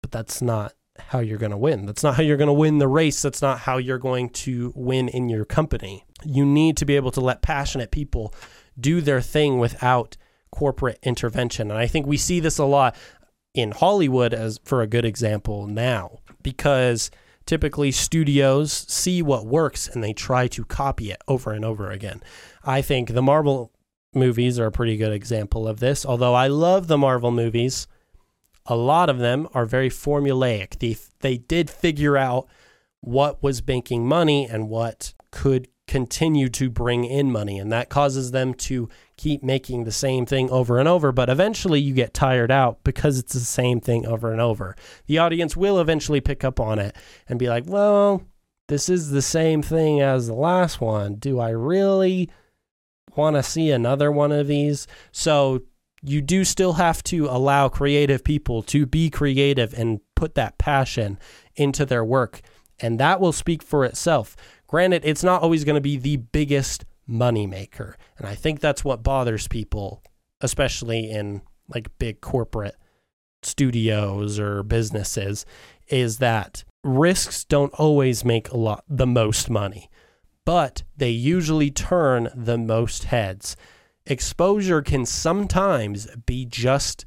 But 0.00 0.10
that's 0.10 0.40
not 0.40 0.72
how 0.98 1.18
you're 1.18 1.36
going 1.36 1.50
to 1.50 1.58
win. 1.58 1.84
That's 1.84 2.02
not 2.02 2.14
how 2.14 2.22
you're 2.22 2.38
going 2.38 2.46
to 2.46 2.54
win 2.54 2.78
the 2.78 2.88
race. 2.88 3.20
That's 3.20 3.42
not 3.42 3.58
how 3.58 3.76
you're 3.76 3.98
going 3.98 4.30
to 4.30 4.72
win 4.74 5.10
in 5.10 5.28
your 5.28 5.44
company. 5.44 6.06
You 6.24 6.46
need 6.46 6.78
to 6.78 6.86
be 6.86 6.96
able 6.96 7.10
to 7.10 7.20
let 7.20 7.42
passionate 7.42 7.90
people 7.90 8.34
do 8.80 9.02
their 9.02 9.20
thing 9.20 9.58
without 9.58 10.16
corporate 10.50 10.98
intervention. 11.02 11.70
And 11.70 11.78
I 11.78 11.88
think 11.88 12.06
we 12.06 12.16
see 12.16 12.40
this 12.40 12.56
a 12.56 12.64
lot 12.64 12.96
in 13.52 13.72
Hollywood 13.72 14.32
as 14.32 14.58
for 14.64 14.80
a 14.80 14.86
good 14.86 15.04
example 15.04 15.66
now 15.66 16.20
because 16.42 17.10
typically 17.46 17.90
studios 17.90 18.72
see 18.72 19.22
what 19.22 19.46
works 19.46 19.88
and 19.88 20.02
they 20.02 20.12
try 20.12 20.46
to 20.48 20.64
copy 20.64 21.10
it 21.10 21.22
over 21.28 21.52
and 21.52 21.64
over 21.64 21.90
again. 21.90 22.22
I 22.64 22.82
think 22.82 23.12
the 23.12 23.22
Marvel 23.22 23.72
movies 24.14 24.58
are 24.58 24.66
a 24.66 24.72
pretty 24.72 24.96
good 24.96 25.12
example 25.12 25.66
of 25.66 25.80
this. 25.80 26.04
Although 26.04 26.34
I 26.34 26.48
love 26.48 26.86
the 26.86 26.98
Marvel 26.98 27.30
movies, 27.30 27.86
a 28.66 28.76
lot 28.76 29.10
of 29.10 29.18
them 29.18 29.48
are 29.54 29.66
very 29.66 29.88
formulaic. 29.90 30.78
They 30.78 30.96
they 31.20 31.38
did 31.38 31.70
figure 31.70 32.16
out 32.16 32.46
what 33.00 33.42
was 33.42 33.66
making 33.66 34.06
money 34.06 34.46
and 34.46 34.68
what 34.68 35.14
could 35.30 35.68
continue 35.88 36.48
to 36.48 36.70
bring 36.70 37.04
in 37.04 37.30
money 37.30 37.58
and 37.58 37.72
that 37.72 37.88
causes 37.88 38.30
them 38.30 38.54
to 38.54 38.88
keep 39.22 39.42
making 39.42 39.84
the 39.84 39.92
same 39.92 40.26
thing 40.26 40.50
over 40.50 40.78
and 40.78 40.88
over 40.88 41.12
but 41.12 41.28
eventually 41.28 41.80
you 41.80 41.94
get 41.94 42.12
tired 42.12 42.50
out 42.50 42.82
because 42.82 43.18
it's 43.18 43.34
the 43.34 43.40
same 43.40 43.80
thing 43.80 44.04
over 44.06 44.32
and 44.32 44.40
over 44.40 44.74
the 45.06 45.18
audience 45.18 45.56
will 45.56 45.78
eventually 45.78 46.20
pick 46.20 46.42
up 46.42 46.58
on 46.58 46.78
it 46.78 46.96
and 47.28 47.38
be 47.38 47.48
like 47.48 47.64
well 47.66 48.22
this 48.68 48.88
is 48.88 49.10
the 49.10 49.22
same 49.22 49.62
thing 49.62 50.00
as 50.00 50.26
the 50.26 50.34
last 50.34 50.80
one 50.80 51.14
do 51.14 51.38
i 51.38 51.50
really 51.50 52.28
want 53.14 53.36
to 53.36 53.42
see 53.42 53.70
another 53.70 54.10
one 54.10 54.32
of 54.32 54.46
these 54.46 54.86
so 55.12 55.62
you 56.02 56.20
do 56.20 56.44
still 56.44 56.74
have 56.74 57.02
to 57.04 57.26
allow 57.26 57.68
creative 57.68 58.24
people 58.24 58.62
to 58.62 58.86
be 58.86 59.08
creative 59.08 59.72
and 59.74 60.00
put 60.16 60.34
that 60.34 60.58
passion 60.58 61.18
into 61.54 61.86
their 61.86 62.04
work. 62.04 62.40
And 62.80 62.98
that 62.98 63.20
will 63.20 63.32
speak 63.32 63.62
for 63.62 63.84
itself. 63.84 64.36
Granted, 64.66 65.02
it's 65.04 65.22
not 65.22 65.42
always 65.42 65.64
going 65.64 65.76
to 65.76 65.80
be 65.80 65.96
the 65.96 66.16
biggest 66.16 66.84
money 67.06 67.46
maker. 67.46 67.96
And 68.18 68.26
I 68.26 68.34
think 68.34 68.60
that's 68.60 68.84
what 68.84 69.02
bothers 69.02 69.48
people, 69.48 70.02
especially 70.40 71.10
in 71.10 71.42
like 71.68 71.98
big 71.98 72.20
corporate 72.20 72.76
studios 73.42 74.38
or 74.38 74.62
businesses, 74.62 75.44
is 75.88 76.18
that 76.18 76.64
risks 76.84 77.44
don't 77.44 77.72
always 77.74 78.24
make 78.24 78.50
a 78.50 78.56
lot 78.56 78.84
the 78.88 79.06
most 79.06 79.50
money, 79.50 79.88
but 80.44 80.82
they 80.96 81.10
usually 81.10 81.70
turn 81.70 82.28
the 82.34 82.58
most 82.58 83.04
heads 83.04 83.56
exposure 84.06 84.82
can 84.82 85.06
sometimes 85.06 86.08
be 86.26 86.44
just 86.44 87.06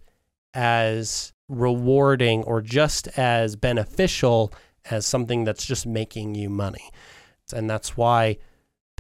as 0.54 1.34
rewarding 1.48 2.44
or 2.44 2.62
just 2.62 3.08
as 3.18 3.56
beneficial 3.56 4.52
as 4.90 5.06
something 5.06 5.44
that's 5.44 5.66
just 5.66 5.86
making 5.86 6.36
you 6.36 6.50
money. 6.50 6.90
And 7.54 7.70
that's 7.70 7.98
why 7.98 8.38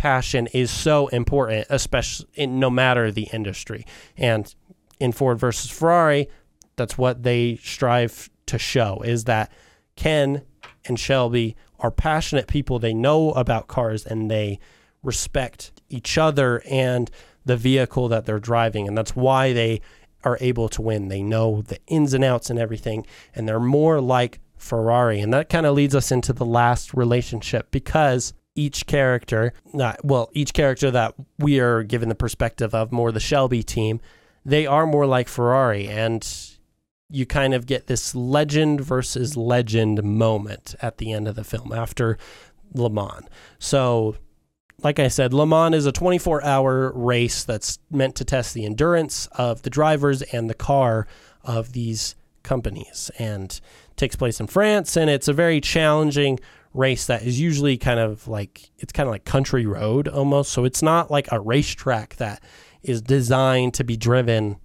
passion 0.05 0.45
is 0.53 0.69
so 0.69 1.07
important, 1.07 1.65
especially 1.71 2.27
in 2.35 2.59
no 2.59 2.69
matter 2.69 3.12
the 3.12 3.27
industry. 3.33 3.88
And 4.15 4.53
in 5.00 5.12
Ford 5.12 5.39
versus 5.39 5.71
Ferrari, 5.71 6.27
that's 6.75 6.95
what 6.95 7.24
they 7.24 7.55
strive 7.55 8.29
to 8.45 8.59
show 8.59 9.01
is 9.03 9.24
that 9.24 9.51
Ken 9.95 10.43
and 10.85 11.00
Shelby 11.00 11.55
are 11.79 11.89
passionate 11.89 12.45
people. 12.45 12.77
They 12.77 12.93
know 12.93 13.31
about 13.31 13.67
cars 13.67 14.05
and 14.05 14.29
they 14.29 14.59
respect 15.01 15.71
each 15.89 16.19
other 16.19 16.62
and 16.69 17.09
the 17.43 17.57
vehicle 17.57 18.07
that 18.09 18.27
they're 18.27 18.38
driving. 18.38 18.88
And 18.88 18.95
that's 18.95 19.15
why 19.15 19.53
they 19.53 19.81
are 20.24 20.38
able 20.39 20.69
to 20.69 20.83
win. 20.83 21.07
They 21.07 21.24
know 21.24 21.63
the 21.63 21.79
ins 21.88 22.13
and 22.13 22.24
outs 22.24 22.51
and 22.51 22.59
everything. 22.59 23.07
And 23.33 23.50
they're 23.50 23.59
more 23.59 24.00
like 24.00 24.39
Ferrari. 24.55 25.19
And 25.19 25.33
that 25.33 25.50
kind 25.50 25.65
of 25.65 25.74
leads 25.74 25.95
us 25.95 26.12
into 26.12 26.31
the 26.31 26.45
last 26.45 26.93
relationship 26.93 27.71
because 27.71 28.35
each 28.55 28.85
character, 28.85 29.53
not, 29.74 30.03
well, 30.03 30.29
each 30.33 30.53
character 30.53 30.89
that 30.91 31.13
we 31.38 31.59
are 31.59 31.83
given 31.83 32.09
the 32.09 32.15
perspective 32.15 32.74
of, 32.74 32.91
more 32.91 33.12
the 33.12 33.19
Shelby 33.19 33.63
team, 33.63 34.00
they 34.45 34.65
are 34.65 34.88
more 34.88 35.05
like 35.05 35.27
Ferrari. 35.27 35.88
And 35.88 36.25
you 37.09 37.25
kind 37.25 37.53
of 37.53 37.65
get 37.65 37.88
this 37.88 38.15
legend 38.15 38.81
versus 38.81 39.38
legend 39.38 40.03
moment 40.03 40.75
at 40.81 40.97
the 40.97 41.12
end 41.12 41.27
of 41.27 41.35
the 41.35 41.43
film 41.43 41.71
after 41.71 42.17
Le 42.74 42.89
Mans. 42.89 43.27
So 43.59 44.15
like 44.83 45.00
I 45.00 45.07
said, 45.07 45.33
Le 45.33 45.45
Mans 45.45 45.75
is 45.75 45.85
a 45.85 45.91
24 45.91 46.43
hour 46.43 46.91
race 46.93 47.43
that's 47.43 47.79
meant 47.89 48.15
to 48.15 48.25
test 48.25 48.53
the 48.53 48.65
endurance 48.65 49.27
of 49.33 49.62
the 49.62 49.69
drivers 49.69 50.21
and 50.21 50.50
the 50.50 50.55
car 50.55 51.07
of 51.43 51.74
these 51.74 52.15
companies 52.43 53.09
and 53.17 53.59
takes 53.95 54.15
place 54.15 54.39
in 54.39 54.47
France. 54.47 54.97
And 54.97 55.09
it's 55.09 55.27
a 55.27 55.33
very 55.33 55.62
challenging 55.62 56.39
race 56.75 57.08
that 57.08 57.24
is 57.24 57.39
usually 57.39 57.77
kind 57.77 58.00
of 58.00 58.27
like, 58.27 58.70
it's 58.77 58.91
kind 58.91 59.08
of 59.08 59.12
like 59.12 59.25
country 59.25 59.65
road 59.65 60.08
almost. 60.08 60.51
So 60.51 60.65
it's 60.65 60.82
not 60.82 61.10
like 61.10 61.32
a 61.32 61.39
racetrack 61.39 62.17
that 62.17 62.44
is 62.84 63.01
designed 63.01 63.74
to 63.75 63.84
be 63.84 63.98
driven 63.98 64.58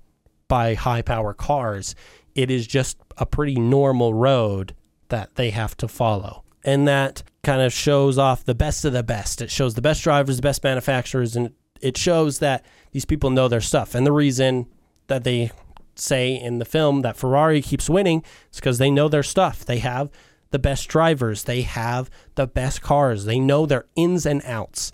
by 0.48 0.74
high 0.74 1.02
power 1.02 1.32
cars. 1.32 1.94
It 2.34 2.50
is 2.50 2.66
just 2.66 2.98
a 3.16 3.26
pretty 3.26 3.56
normal 3.56 4.14
road 4.14 4.74
that 5.08 5.36
they 5.36 5.50
have 5.50 5.76
to 5.78 5.88
follow. 5.88 6.44
And 6.64 6.86
that 6.88 7.22
kind 7.42 7.62
of 7.62 7.72
shows 7.72 8.18
off 8.18 8.44
the 8.44 8.54
best 8.54 8.84
of 8.84 8.92
the 8.92 9.02
best. 9.02 9.40
It 9.40 9.50
shows 9.50 9.74
the 9.74 9.82
best 9.82 10.02
drivers, 10.02 10.36
the 10.36 10.42
best 10.42 10.62
manufacturers, 10.62 11.36
and 11.36 11.52
it 11.80 11.96
shows 11.96 12.40
that 12.40 12.64
these 12.92 13.04
people 13.04 13.30
know 13.30 13.48
their 13.48 13.60
stuff. 13.60 13.94
And 13.94 14.06
the 14.06 14.12
reason 14.12 14.66
that 15.06 15.24
they 15.24 15.50
say 15.94 16.34
in 16.34 16.58
the 16.58 16.64
film 16.64 17.02
that 17.02 17.16
Ferrari 17.16 17.62
keeps 17.62 17.88
winning 17.88 18.22
is 18.52 18.56
because 18.56 18.78
they 18.78 18.90
know 18.90 19.08
their 19.08 19.22
stuff. 19.22 19.64
They 19.64 19.78
have 19.78 20.10
the 20.50 20.58
best 20.58 20.88
drivers, 20.88 21.44
they 21.44 21.62
have 21.62 22.10
the 22.34 22.46
best 22.46 22.82
cars, 22.82 23.24
they 23.24 23.38
know 23.38 23.66
their 23.66 23.86
ins 23.96 24.26
and 24.26 24.42
outs. 24.44 24.92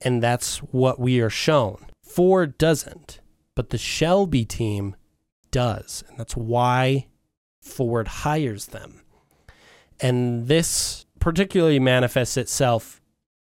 And 0.00 0.22
that's 0.22 0.58
what 0.58 1.00
we 1.00 1.20
are 1.20 1.30
shown. 1.30 1.86
Ford 2.04 2.56
doesn't, 2.56 3.20
but 3.54 3.70
the 3.70 3.78
Shelby 3.78 4.44
team 4.44 4.94
does. 5.50 6.04
And 6.08 6.18
that's 6.18 6.36
why 6.36 7.08
Ford 7.60 8.08
hires 8.08 8.66
them. 8.66 9.02
And 10.00 10.46
this 10.46 11.06
particularly 11.18 11.80
manifests 11.80 12.36
itself 12.36 13.00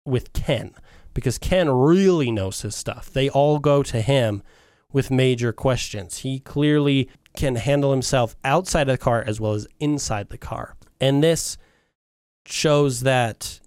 with 0.04 0.32
Ken 0.34 0.74
because 1.14 1.38
Ken 1.38 1.70
really 1.70 2.30
knows 2.30 2.60
his 2.62 2.76
stuff. 2.76 3.10
They 3.10 3.30
all 3.30 3.58
go 3.58 3.82
to 3.84 4.02
him 4.02 4.42
with 4.92 5.10
major 5.10 5.52
questions. 5.52 6.18
He 6.18 6.40
clearly 6.40 7.08
can 7.36 7.56
handle 7.56 7.90
himself 7.90 8.36
outside 8.44 8.88
of 8.88 8.98
the 8.98 9.02
car 9.02 9.24
as 9.26 9.40
well 9.40 9.54
as 9.54 9.66
inside 9.80 10.28
the 10.28 10.38
car. 10.38 10.76
And 11.00 11.22
this 11.22 11.56
shows 12.46 13.00
that 13.00 13.60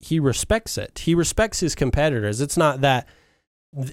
he 0.00 0.18
respects 0.18 0.76
it. 0.76 1.00
He 1.00 1.14
respects 1.14 1.60
his 1.60 1.74
competitors. 1.74 2.40
It's 2.40 2.56
not 2.56 2.80
that 2.80 3.06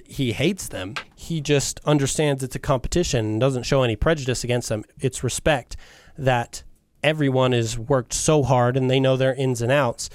he 0.06 0.34
hates 0.34 0.68
them. 0.68 0.96
He 1.16 1.40
just 1.40 1.80
understands 1.86 2.44
it's 2.44 2.56
a 2.56 2.60
competition 2.60 3.26
and 3.26 3.40
doesn't 3.40 3.64
show 3.64 3.84
any 3.84 3.96
prejudice 3.96 4.44
against 4.44 4.70
them. 4.70 4.84
It's 5.00 5.24
respect 5.24 5.78
that 6.18 6.64
everyone 7.02 7.54
has 7.54 7.78
worked 7.78 8.14
so 8.14 8.44
hard 8.44 8.76
and 8.76 8.90
they 8.90 9.00
know 9.00 9.16
their 9.16 9.34
ins 9.34 9.62
and 9.62 9.72
outs. 9.72 10.10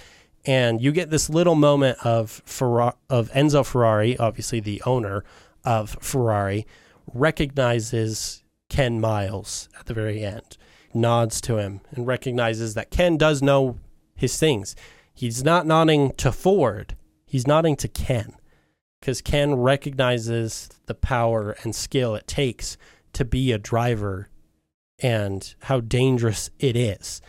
And 0.45 0.83
you 0.83 0.93
get 0.93 1.09
this 1.09 1.31
little 1.31 1.55
moment 1.55 1.99
of 2.05 2.43
Ferra- 2.45 2.97
of 3.09 3.31
Enzo 3.33 3.65
Ferrari, 3.65 4.19
obviously 4.19 4.61
the 4.61 4.83
owner 4.85 5.25
of 5.65 5.97
Ferrari, 6.01 6.67
recognizes 7.13 8.43
Ken 8.69 9.01
Miles 9.01 9.71
at 9.79 9.87
the 9.87 9.95
very 9.95 10.23
end, 10.23 10.59
nods 10.95 11.41
to 11.43 11.57
him, 11.57 11.81
and 11.91 12.07
recognizes 12.07 12.75
that 12.75 12.91
Ken 12.91 13.17
does 13.17 13.43
know 13.43 13.79
his 14.15 14.39
things. 14.39 14.77
He's 15.13 15.45
not 15.45 15.67
nodding 15.67 16.13
to 16.13 16.33
Ford, 16.33 16.97
he's 17.27 17.47
nodding 17.47 17.77
to 17.77 17.89
Ken 17.89 18.35
because 19.05 19.21
Ken 19.21 19.57
recognizes 19.57 20.71
the 20.87 20.95
power 20.95 21.57
and 21.63 21.75
skill 21.75 22.15
it 22.15 22.27
takes 22.27 22.79
to 23.13 23.23
be 23.23 23.53
a 23.53 23.59
driver 23.59 24.31
and 24.99 25.55
how 25.65 25.81
dangerous 25.81 26.49
it 26.59 26.75
is. 26.75 27.21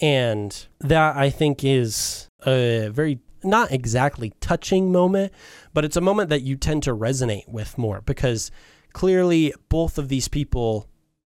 And 0.00 0.66
that 0.80 1.16
I 1.16 1.30
think 1.30 1.64
is 1.64 2.28
a 2.46 2.88
very 2.88 3.20
not 3.42 3.72
exactly 3.72 4.34
touching 4.40 4.92
moment, 4.92 5.32
but 5.72 5.84
it's 5.84 5.96
a 5.96 6.02
moment 6.02 6.28
that 6.28 6.42
you 6.42 6.56
tend 6.56 6.82
to 6.82 6.94
resonate 6.94 7.48
with 7.48 7.78
more 7.78 8.02
because 8.02 8.50
clearly 8.92 9.54
both 9.70 9.96
of 9.96 10.08
these 10.08 10.28
people 10.28 10.88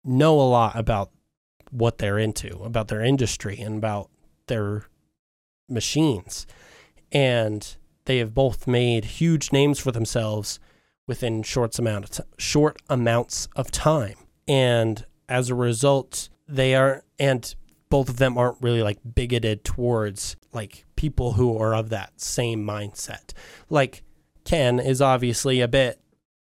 know 0.03 0.39
a 0.39 0.49
lot 0.49 0.77
about 0.77 1.11
what 1.71 1.97
they're 1.97 2.19
into, 2.19 2.57
about 2.63 2.87
their 2.87 3.01
industry, 3.01 3.59
and 3.59 3.77
about 3.77 4.09
their 4.47 4.85
machines. 5.69 6.47
And 7.11 7.75
they 8.05 8.17
have 8.17 8.33
both 8.33 8.67
made 8.67 9.05
huge 9.05 9.51
names 9.51 9.79
for 9.79 9.91
themselves 9.91 10.59
within 11.07 11.43
short 11.43 11.77
amount 11.79 12.05
of 12.05 12.11
t- 12.11 12.23
short 12.37 12.81
amounts 12.89 13.47
of 13.55 13.71
time. 13.71 14.15
And 14.47 15.05
as 15.29 15.49
a 15.49 15.55
result, 15.55 16.29
they 16.47 16.75
are 16.75 17.03
and 17.19 17.53
both 17.89 18.09
of 18.09 18.17
them 18.17 18.37
aren't 18.37 18.61
really 18.61 18.83
like 18.83 18.99
bigoted 19.15 19.63
towards 19.63 20.35
like 20.53 20.85
people 20.95 21.33
who 21.33 21.57
are 21.57 21.73
of 21.73 21.89
that 21.89 22.19
same 22.19 22.65
mindset. 22.65 23.33
Like 23.69 24.03
Ken 24.43 24.79
is 24.79 25.01
obviously 25.01 25.61
a 25.61 25.67
bit 25.67 25.99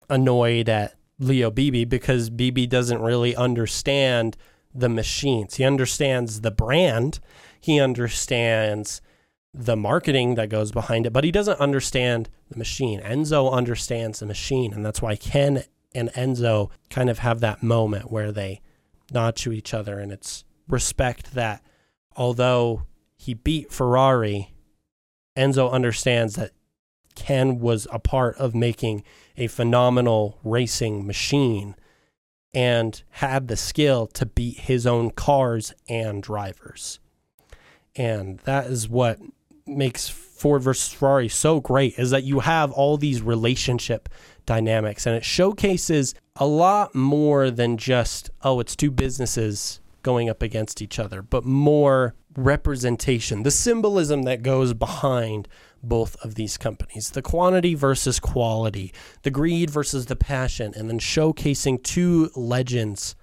annoyed 0.10 0.68
at 0.68 0.96
Leo 1.20 1.52
Beebe 1.52 1.86
because 1.86 2.30
Beebe 2.30 2.66
doesn't 2.66 3.02
really 3.02 3.36
understand 3.36 4.36
the 4.74 4.90
machines. 4.90 5.56
He 5.56 5.64
understands 5.64 6.42
the 6.42 6.52
brand, 6.52 7.20
he 7.60 7.80
understands 7.80 9.02
the 9.54 9.76
marketing 9.76 10.36
that 10.36 10.50
goes 10.50 10.72
behind 10.72 11.06
it, 11.06 11.14
but 11.14 11.24
he 11.24 11.32
doesn't 11.32 11.60
understand 11.60 12.30
the 12.50 12.58
machine. 12.58 13.02
Enzo 13.02 13.52
understands 13.52 14.20
the 14.20 14.26
machine, 14.26 14.74
and 14.74 14.86
that's 14.86 15.02
why 15.02 15.16
Ken 15.16 15.64
and 15.94 16.10
Enzo 16.14 16.70
kind 16.90 17.10
of 17.10 17.20
have 17.20 17.42
that 17.42 17.62
moment 17.62 18.12
where 18.12 18.32
they 18.32 18.62
nod 19.12 19.36
to 19.38 19.52
each 19.52 19.74
other, 19.74 20.00
and 20.00 20.12
it's 20.12 20.46
respect 20.68 21.34
that 21.34 21.62
although 22.16 22.84
he 23.18 23.34
beat 23.34 23.72
Ferrari, 23.72 24.54
Enzo 25.38 25.70
understands 25.72 26.36
that 26.36 26.52
Ken 27.16 27.60
was 27.60 27.88
a 27.92 28.00
part 28.00 28.38
of 28.38 28.56
making 28.56 29.04
a 29.38 29.48
phenomenal 29.48 30.40
racing 30.44 31.06
machine 31.06 31.76
and 32.54 33.02
had 33.12 33.48
the 33.48 33.56
skill 33.56 34.08
to 34.08 34.26
beat 34.26 34.60
his 34.60 34.86
own 34.86 35.12
cars 35.12 35.74
and 35.88 36.22
drivers. 36.22 37.00
And 37.96 38.40
that 38.40 38.68
is 38.68 38.90
what 38.90 39.20
makes 39.66 40.10
Ford 40.10 40.62
versus 40.62 40.94
Ferrari 40.94 41.30
so 41.30 41.60
great 41.60 41.98
is 41.98 42.10
that 42.10 42.24
you 42.24 42.40
have 42.40 42.72
all 42.72 42.98
these 42.98 43.22
relationship 43.22 44.10
dynamics 44.46 45.06
and 45.06 45.16
it 45.16 45.24
showcases 45.24 46.16
a 46.36 46.46
lot 46.46 46.96
more 46.96 47.52
than 47.52 47.78
just 47.78 48.32
oh 48.42 48.60
it's 48.60 48.76
two 48.76 48.90
businesses 48.90 49.80
going 50.02 50.30
up 50.30 50.42
against 50.42 50.82
each 50.82 50.98
other 50.98 51.22
but 51.22 51.46
more 51.46 52.16
representation 52.36 53.44
the 53.44 53.52
symbolism 53.52 54.24
that 54.24 54.42
goes 54.42 54.74
behind 54.74 55.48
both 55.84 56.16
of 56.24 56.36
these 56.36 56.58
companies 56.58 57.10
the 57.12 57.22
quantity 57.22 57.74
versus 57.74 58.20
quality 58.20 58.94
the 59.24 59.32
greed 59.32 59.70
versus 59.70 60.06
the 60.06 60.16
passion 60.16 60.74
and 60.76 60.90
then 60.90 61.00
showcasing 61.00 61.82
two 61.84 62.30
legends 62.36 63.16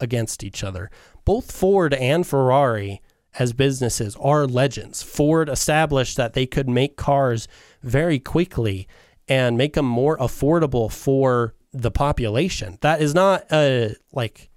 against 0.00 0.44
each 0.44 0.62
other 0.62 0.90
both 1.24 1.50
Ford 1.50 1.92
and 1.92 2.26
Ferrari 2.26 3.02
as 3.38 3.52
businesses 3.52 4.16
are 4.16 4.46
legends. 4.46 5.02
Ford 5.02 5.48
established 5.48 6.16
that 6.16 6.32
they 6.32 6.46
could 6.46 6.68
make 6.68 6.96
cars 6.96 7.48
very 7.82 8.18
quickly 8.18 8.88
and 9.28 9.58
make 9.58 9.74
them 9.74 9.84
more 9.84 10.16
affordable 10.18 10.90
for 10.90 11.54
the 11.72 11.90
population. 11.90 12.78
That 12.80 13.02
is 13.02 13.14
not 13.14 13.44
a 13.52 13.96
like 14.12 14.50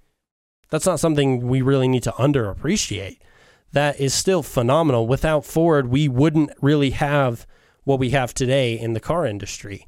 that's 0.70 0.86
not 0.86 1.00
something 1.00 1.48
we 1.48 1.60
really 1.60 1.88
need 1.88 2.04
to 2.04 2.12
underappreciate. 2.12 3.18
That 3.72 4.00
is 4.00 4.14
still 4.14 4.42
phenomenal. 4.42 5.06
Without 5.06 5.44
Ford, 5.44 5.88
we 5.88 6.08
wouldn't 6.08 6.50
really 6.60 6.90
have 6.90 7.46
what 7.84 7.98
we 7.98 8.10
have 8.10 8.34
today 8.34 8.78
in 8.78 8.92
the 8.92 9.00
car 9.00 9.26
industry. 9.26 9.86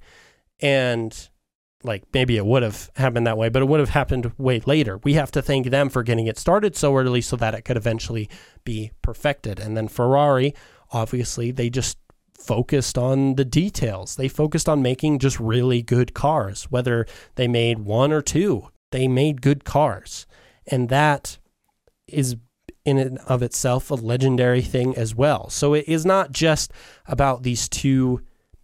And 0.60 1.28
like 1.84 2.04
maybe 2.12 2.36
it 2.36 2.46
would 2.46 2.62
have 2.62 2.90
happened 2.96 3.26
that 3.26 3.36
way, 3.36 3.48
but 3.48 3.62
it 3.62 3.66
would 3.66 3.80
have 3.80 3.90
happened 3.90 4.32
way 4.38 4.60
later. 4.60 4.98
We 4.98 5.14
have 5.14 5.32
to 5.32 5.42
thank 5.42 5.70
them 5.70 5.88
for 5.88 6.02
getting 6.02 6.26
it 6.26 6.38
started 6.38 6.76
so 6.76 6.96
early 6.96 7.20
so 7.20 7.36
that 7.36 7.54
it 7.54 7.62
could 7.62 7.76
eventually 7.76 8.28
be 8.64 8.92
perfected. 9.02 9.58
And 9.58 9.76
then 9.76 9.88
Ferrari, 9.88 10.54
obviously, 10.92 11.50
they 11.50 11.70
just 11.70 11.98
focused 12.38 12.98
on 12.98 13.36
the 13.36 13.44
details. 13.44 14.16
They 14.16 14.28
focused 14.28 14.68
on 14.68 14.82
making 14.82 15.18
just 15.18 15.38
really 15.40 15.82
good 15.82 16.14
cars, 16.14 16.64
whether 16.64 17.06
they 17.36 17.48
made 17.48 17.80
one 17.80 18.12
or 18.12 18.22
two, 18.22 18.68
they 18.90 19.08
made 19.08 19.42
good 19.42 19.64
cars. 19.64 20.26
And 20.66 20.88
that 20.88 21.38
is 22.06 22.36
in 22.84 22.98
and 22.98 23.18
of 23.20 23.42
itself 23.42 23.90
a 23.90 23.94
legendary 23.94 24.62
thing 24.62 24.96
as 24.96 25.14
well. 25.14 25.48
So 25.50 25.74
it 25.74 25.84
is 25.86 26.04
not 26.04 26.32
just 26.32 26.72
about 27.06 27.42
these 27.42 27.68
two 27.68 28.22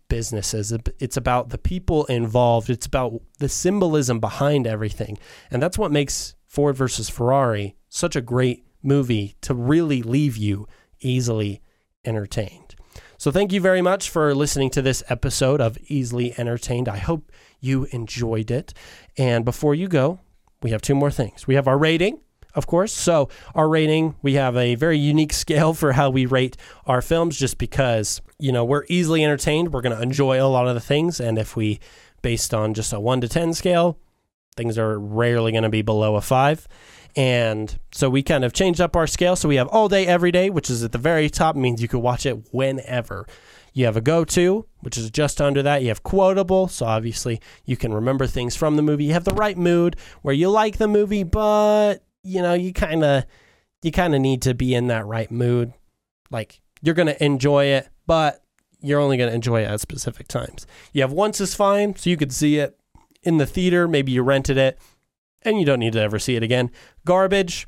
businesses. 0.08 0.72
It's 0.98 1.16
about 1.16 1.50
the 1.50 1.58
people 1.58 2.04
involved. 2.06 2.70
It's 2.70 2.86
about 2.86 3.20
the 3.38 3.48
symbolism 3.48 4.20
behind 4.20 4.66
everything. 4.66 5.18
And 5.50 5.62
that's 5.62 5.78
what 5.78 5.92
makes 5.92 6.34
Ford 6.46 6.76
versus 6.76 7.08
Ferrari 7.08 7.76
such 7.88 8.16
a 8.16 8.20
great 8.20 8.64
movie 8.82 9.36
to 9.42 9.54
really 9.54 10.02
leave 10.02 10.36
you 10.36 10.66
easily 11.00 11.60
entertained. 12.04 12.74
So, 13.16 13.30
thank 13.32 13.52
you 13.52 13.60
very 13.60 13.82
much 13.82 14.10
for 14.10 14.32
listening 14.34 14.70
to 14.70 14.82
this 14.82 15.02
episode 15.08 15.60
of 15.60 15.76
Easily 15.88 16.38
Entertained. 16.38 16.88
I 16.88 16.98
hope 16.98 17.32
you 17.60 17.88
enjoyed 17.90 18.50
it. 18.50 18.72
And 19.16 19.44
before 19.44 19.74
you 19.74 19.88
go, 19.88 20.20
we 20.62 20.70
have 20.70 20.82
two 20.82 20.94
more 20.94 21.10
things. 21.10 21.46
We 21.46 21.56
have 21.56 21.66
our 21.66 21.76
rating, 21.76 22.20
of 22.54 22.66
course. 22.66 22.92
So, 22.92 23.28
our 23.54 23.68
rating, 23.68 24.16
we 24.22 24.34
have 24.34 24.56
a 24.56 24.74
very 24.74 24.98
unique 24.98 25.32
scale 25.44 25.74
for 25.74 25.92
how 25.92 26.10
we 26.10 26.26
rate 26.26 26.56
our 26.86 27.02
films 27.02 27.38
just 27.38 27.58
because, 27.58 28.20
you 28.38 28.52
know, 28.52 28.64
we're 28.64 28.84
easily 28.88 29.24
entertained. 29.24 29.72
We're 29.72 29.82
going 29.82 29.96
to 29.96 30.02
enjoy 30.02 30.42
a 30.42 30.48
lot 30.48 30.68
of 30.68 30.74
the 30.74 30.80
things. 30.80 31.20
And 31.20 31.38
if 31.38 31.56
we, 31.56 31.80
based 32.22 32.54
on 32.54 32.74
just 32.74 32.92
a 32.92 33.00
one 33.00 33.20
to 33.20 33.28
10 33.28 33.54
scale, 33.54 33.98
things 34.56 34.76
are 34.76 34.98
rarely 34.98 35.52
going 35.52 35.62
to 35.62 35.68
be 35.68 35.82
below 35.82 36.16
a 36.16 36.20
five. 36.20 36.66
And 37.16 37.78
so 37.92 38.10
we 38.10 38.22
kind 38.22 38.44
of 38.44 38.52
changed 38.52 38.80
up 38.80 38.94
our 38.94 39.06
scale. 39.06 39.34
So 39.36 39.48
we 39.48 39.56
have 39.56 39.68
all 39.68 39.88
day, 39.88 40.06
every 40.06 40.30
day, 40.30 40.50
which 40.50 40.70
is 40.70 40.84
at 40.84 40.92
the 40.92 40.98
very 40.98 41.30
top, 41.30 41.56
means 41.56 41.80
you 41.80 41.88
can 41.88 42.02
watch 42.02 42.26
it 42.26 42.52
whenever. 42.52 43.26
You 43.72 43.84
have 43.84 43.96
a 43.96 44.00
go 44.00 44.24
to, 44.24 44.66
which 44.80 44.98
is 44.98 45.10
just 45.10 45.40
under 45.40 45.62
that. 45.62 45.82
You 45.82 45.88
have 45.88 46.02
quotable, 46.02 46.68
so 46.68 46.86
obviously 46.86 47.40
you 47.64 47.76
can 47.76 47.94
remember 47.94 48.26
things 48.26 48.56
from 48.56 48.76
the 48.76 48.82
movie. 48.82 49.04
You 49.04 49.12
have 49.12 49.24
the 49.24 49.34
right 49.34 49.56
mood 49.56 49.96
where 50.22 50.34
you 50.34 50.50
like 50.50 50.78
the 50.78 50.88
movie, 50.88 51.22
but 51.22 52.02
you 52.22 52.42
know, 52.42 52.54
you 52.54 52.72
kind 52.72 53.04
of 53.04 53.24
you 53.82 53.92
kind 53.92 54.14
of 54.14 54.20
need 54.20 54.42
to 54.42 54.54
be 54.54 54.74
in 54.74 54.88
that 54.88 55.06
right 55.06 55.30
mood. 55.30 55.72
Like 56.30 56.60
you're 56.82 56.94
going 56.94 57.06
to 57.06 57.24
enjoy 57.24 57.66
it, 57.66 57.88
but 58.06 58.42
you're 58.80 59.00
only 59.00 59.16
going 59.16 59.30
to 59.30 59.34
enjoy 59.34 59.62
it 59.62 59.66
at 59.66 59.80
specific 59.80 60.28
times. 60.28 60.66
You 60.92 61.02
have 61.02 61.12
once 61.12 61.40
is 61.40 61.54
fine, 61.54 61.96
so 61.96 62.10
you 62.10 62.16
could 62.16 62.32
see 62.32 62.58
it 62.58 62.78
in 63.22 63.38
the 63.38 63.46
theater, 63.46 63.88
maybe 63.88 64.12
you 64.12 64.22
rented 64.22 64.56
it 64.56 64.78
and 65.42 65.58
you 65.58 65.66
don't 65.66 65.80
need 65.80 65.92
to 65.92 66.00
ever 66.00 66.18
see 66.18 66.36
it 66.36 66.42
again. 66.42 66.70
Garbage, 67.04 67.66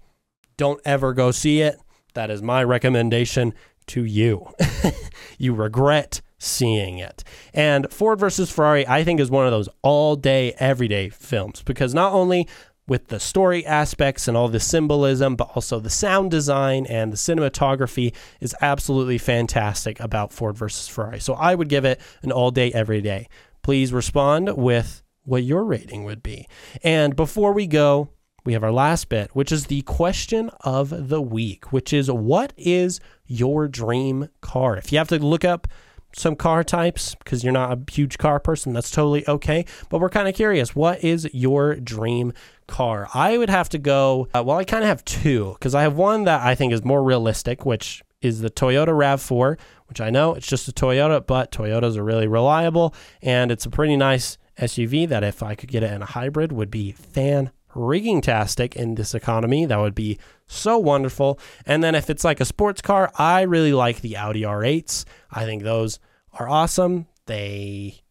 don't 0.56 0.80
ever 0.84 1.12
go 1.12 1.30
see 1.30 1.60
it. 1.60 1.78
That 2.14 2.30
is 2.30 2.42
my 2.42 2.62
recommendation 2.64 3.54
to 3.86 4.04
you. 4.04 4.52
you 5.38 5.54
regret 5.54 6.20
seeing 6.38 6.98
it. 6.98 7.22
And 7.52 7.92
Ford 7.92 8.18
versus 8.18 8.50
Ferrari, 8.50 8.86
I 8.86 9.04
think, 9.04 9.20
is 9.20 9.30
one 9.30 9.46
of 9.46 9.52
those 9.52 9.68
all 9.82 10.16
day, 10.16 10.54
everyday 10.58 11.08
films 11.08 11.62
because 11.62 11.94
not 11.94 12.12
only 12.12 12.48
with 12.90 13.06
the 13.06 13.20
story 13.20 13.64
aspects 13.64 14.26
and 14.26 14.36
all 14.36 14.48
the 14.48 14.58
symbolism, 14.58 15.36
but 15.36 15.48
also 15.54 15.78
the 15.78 15.88
sound 15.88 16.28
design 16.28 16.84
and 16.86 17.12
the 17.12 17.16
cinematography 17.16 18.12
is 18.40 18.52
absolutely 18.60 19.16
fantastic 19.16 20.00
about 20.00 20.32
Ford 20.32 20.56
versus 20.56 20.88
Ferrari. 20.88 21.20
So 21.20 21.34
I 21.34 21.54
would 21.54 21.68
give 21.68 21.84
it 21.84 22.00
an 22.22 22.32
all 22.32 22.50
day, 22.50 22.72
every 22.72 23.00
day. 23.00 23.28
Please 23.62 23.92
respond 23.92 24.56
with 24.56 25.04
what 25.22 25.44
your 25.44 25.62
rating 25.62 26.02
would 26.02 26.20
be. 26.20 26.48
And 26.82 27.14
before 27.14 27.52
we 27.52 27.68
go, 27.68 28.08
we 28.44 28.54
have 28.54 28.64
our 28.64 28.72
last 28.72 29.08
bit, 29.08 29.30
which 29.36 29.52
is 29.52 29.66
the 29.66 29.82
question 29.82 30.50
of 30.62 31.10
the 31.10 31.22
week, 31.22 31.72
which 31.72 31.92
is 31.92 32.10
what 32.10 32.52
is 32.56 32.98
your 33.24 33.68
dream 33.68 34.30
car? 34.40 34.76
If 34.76 34.90
you 34.90 34.98
have 34.98 35.08
to 35.08 35.18
look 35.20 35.44
up 35.44 35.68
some 36.12 36.36
car 36.36 36.64
types 36.64 37.14
because 37.16 37.44
you're 37.44 37.52
not 37.52 37.72
a 37.72 37.92
huge 37.92 38.18
car 38.18 38.40
person, 38.40 38.72
that's 38.72 38.90
totally 38.90 39.26
okay. 39.28 39.64
But 39.88 40.00
we're 40.00 40.10
kind 40.10 40.28
of 40.28 40.34
curious 40.34 40.74
what 40.74 41.02
is 41.04 41.28
your 41.32 41.76
dream 41.76 42.32
car? 42.66 43.08
I 43.14 43.38
would 43.38 43.50
have 43.50 43.68
to 43.70 43.78
go, 43.78 44.28
uh, 44.34 44.42
well, 44.44 44.58
I 44.58 44.64
kind 44.64 44.82
of 44.82 44.88
have 44.88 45.04
two 45.04 45.54
because 45.54 45.74
I 45.74 45.82
have 45.82 45.96
one 45.96 46.24
that 46.24 46.42
I 46.42 46.54
think 46.54 46.72
is 46.72 46.84
more 46.84 47.02
realistic, 47.02 47.64
which 47.64 48.02
is 48.20 48.40
the 48.40 48.50
Toyota 48.50 48.88
RAV4, 48.88 49.58
which 49.88 50.00
I 50.00 50.10
know 50.10 50.34
it's 50.34 50.46
just 50.46 50.68
a 50.68 50.72
Toyota, 50.72 51.26
but 51.26 51.50
Toyotas 51.50 51.96
are 51.96 52.04
really 52.04 52.28
reliable 52.28 52.94
and 53.22 53.50
it's 53.50 53.66
a 53.66 53.70
pretty 53.70 53.96
nice 53.96 54.36
SUV 54.58 55.08
that 55.08 55.24
if 55.24 55.42
I 55.42 55.54
could 55.54 55.70
get 55.70 55.82
it 55.82 55.92
in 55.92 56.02
a 56.02 56.06
hybrid 56.06 56.52
would 56.52 56.70
be 56.70 56.92
fan 56.92 57.50
rigging 57.74 58.20
tastic 58.20 58.76
in 58.76 58.94
this 58.94 59.14
economy. 59.14 59.64
That 59.66 59.80
would 59.80 59.94
be 59.94 60.18
so 60.46 60.78
wonderful. 60.78 61.38
And 61.66 61.82
then 61.82 61.94
if 61.94 62.10
it's 62.10 62.24
like 62.24 62.40
a 62.40 62.44
sports 62.44 62.80
car, 62.80 63.10
I 63.16 63.42
really 63.42 63.72
like 63.72 64.00
the 64.00 64.16
Audi 64.16 64.42
R8s. 64.42 65.04
I 65.30 65.44
think 65.44 65.62
those 65.62 65.98
are 66.32 66.48
awesome. 66.48 67.06
They 67.26 68.02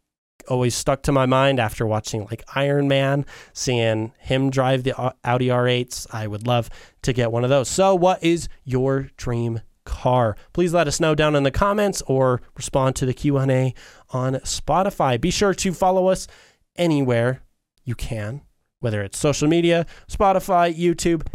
always 0.48 0.76
stuck 0.76 1.04
to 1.04 1.12
my 1.12 1.26
mind 1.26 1.60
after 1.60 1.86
watching 1.86 2.26
like 2.26 2.43
Iron 2.56 2.88
Man, 2.88 3.26
seeing 3.54 4.13
him 4.19 4.50
drive 4.50 4.84
the 4.84 5.13
Audi 5.24 5.48
R8s. 5.48 6.08
I 6.12 6.28
would 6.28 6.48
love 6.48 6.69
to 7.04 7.13
get 7.13 7.32
one 7.32 7.43
of 7.43 7.50
those. 7.50 7.69
So, 7.69 7.95
what 7.95 8.24
is 8.24 8.50
your 8.63 9.10
dream 9.17 9.62
car? 9.86 10.36
Please 10.54 10.74
let 10.74 10.88
us 10.88 11.00
know 11.00 11.15
down 11.15 11.36
in 11.36 11.43
the 11.43 11.52
comments 11.52 12.02
or 12.08 12.41
respond 12.56 12.95
to 12.98 13.06
the 13.06 13.13
Q&A 13.13 13.74
on 14.10 14.36
Spotify. 14.36 15.19
Be 15.19 15.32
sure 15.32 15.54
to 15.54 15.74
follow 15.74 16.08
us 16.08 16.28
anywhere 16.78 17.43
you 17.84 17.95
can 17.95 18.41
whether 18.80 19.02
it's 19.02 19.18
social 19.18 19.48
media, 19.48 19.86
Spotify, 20.08 20.74
YouTube. 20.74 21.26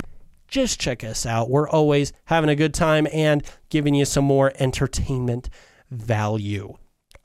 Just 0.49 0.79
check 0.81 1.03
us 1.03 1.27
out. 1.27 1.51
We're 1.51 1.69
always 1.69 2.13
having 2.27 2.51
a 2.51 2.57
good 2.57 2.75
time 2.75 3.09
and 3.13 3.43
giving 3.71 3.95
you 3.95 4.05
some 4.05 4.25
more 4.25 4.53
entertainment 4.59 5.51
value. 5.91 6.77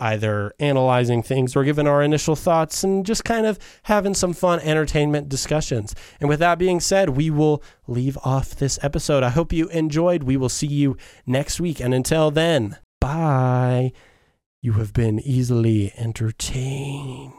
Either 0.02 0.54
analyzing 0.60 1.22
things 1.22 1.58
or 1.58 1.66
giving 1.66 1.86
our 1.86 2.02
initial 2.02 2.36
thoughts 2.36 2.86
and 2.86 3.06
just 3.06 3.26
kind 3.26 3.46
of 3.46 3.60
having 3.84 4.14
some 4.14 4.32
fun 4.32 4.60
entertainment 4.62 5.28
discussions. 5.28 5.94
And 6.22 6.30
with 6.30 6.40
that 6.40 6.58
being 6.58 6.80
said, 6.80 7.10
we 7.10 7.30
will 7.30 7.62
leave 7.86 8.18
off 8.24 8.56
this 8.56 8.80
episode. 8.82 9.24
I 9.24 9.30
hope 9.30 9.52
you 9.52 9.68
enjoyed. 9.68 10.24
We 10.24 10.38
will 10.38 10.48
see 10.48 10.68
you 10.68 10.96
next 11.26 11.60
week. 11.60 11.82
And 11.82 11.94
until 11.94 12.32
then, 12.32 12.78
bye. 13.02 13.92
You 14.62 14.74
have 14.74 14.94
been 14.94 15.20
easily 15.20 15.92
entertained. 15.98 17.39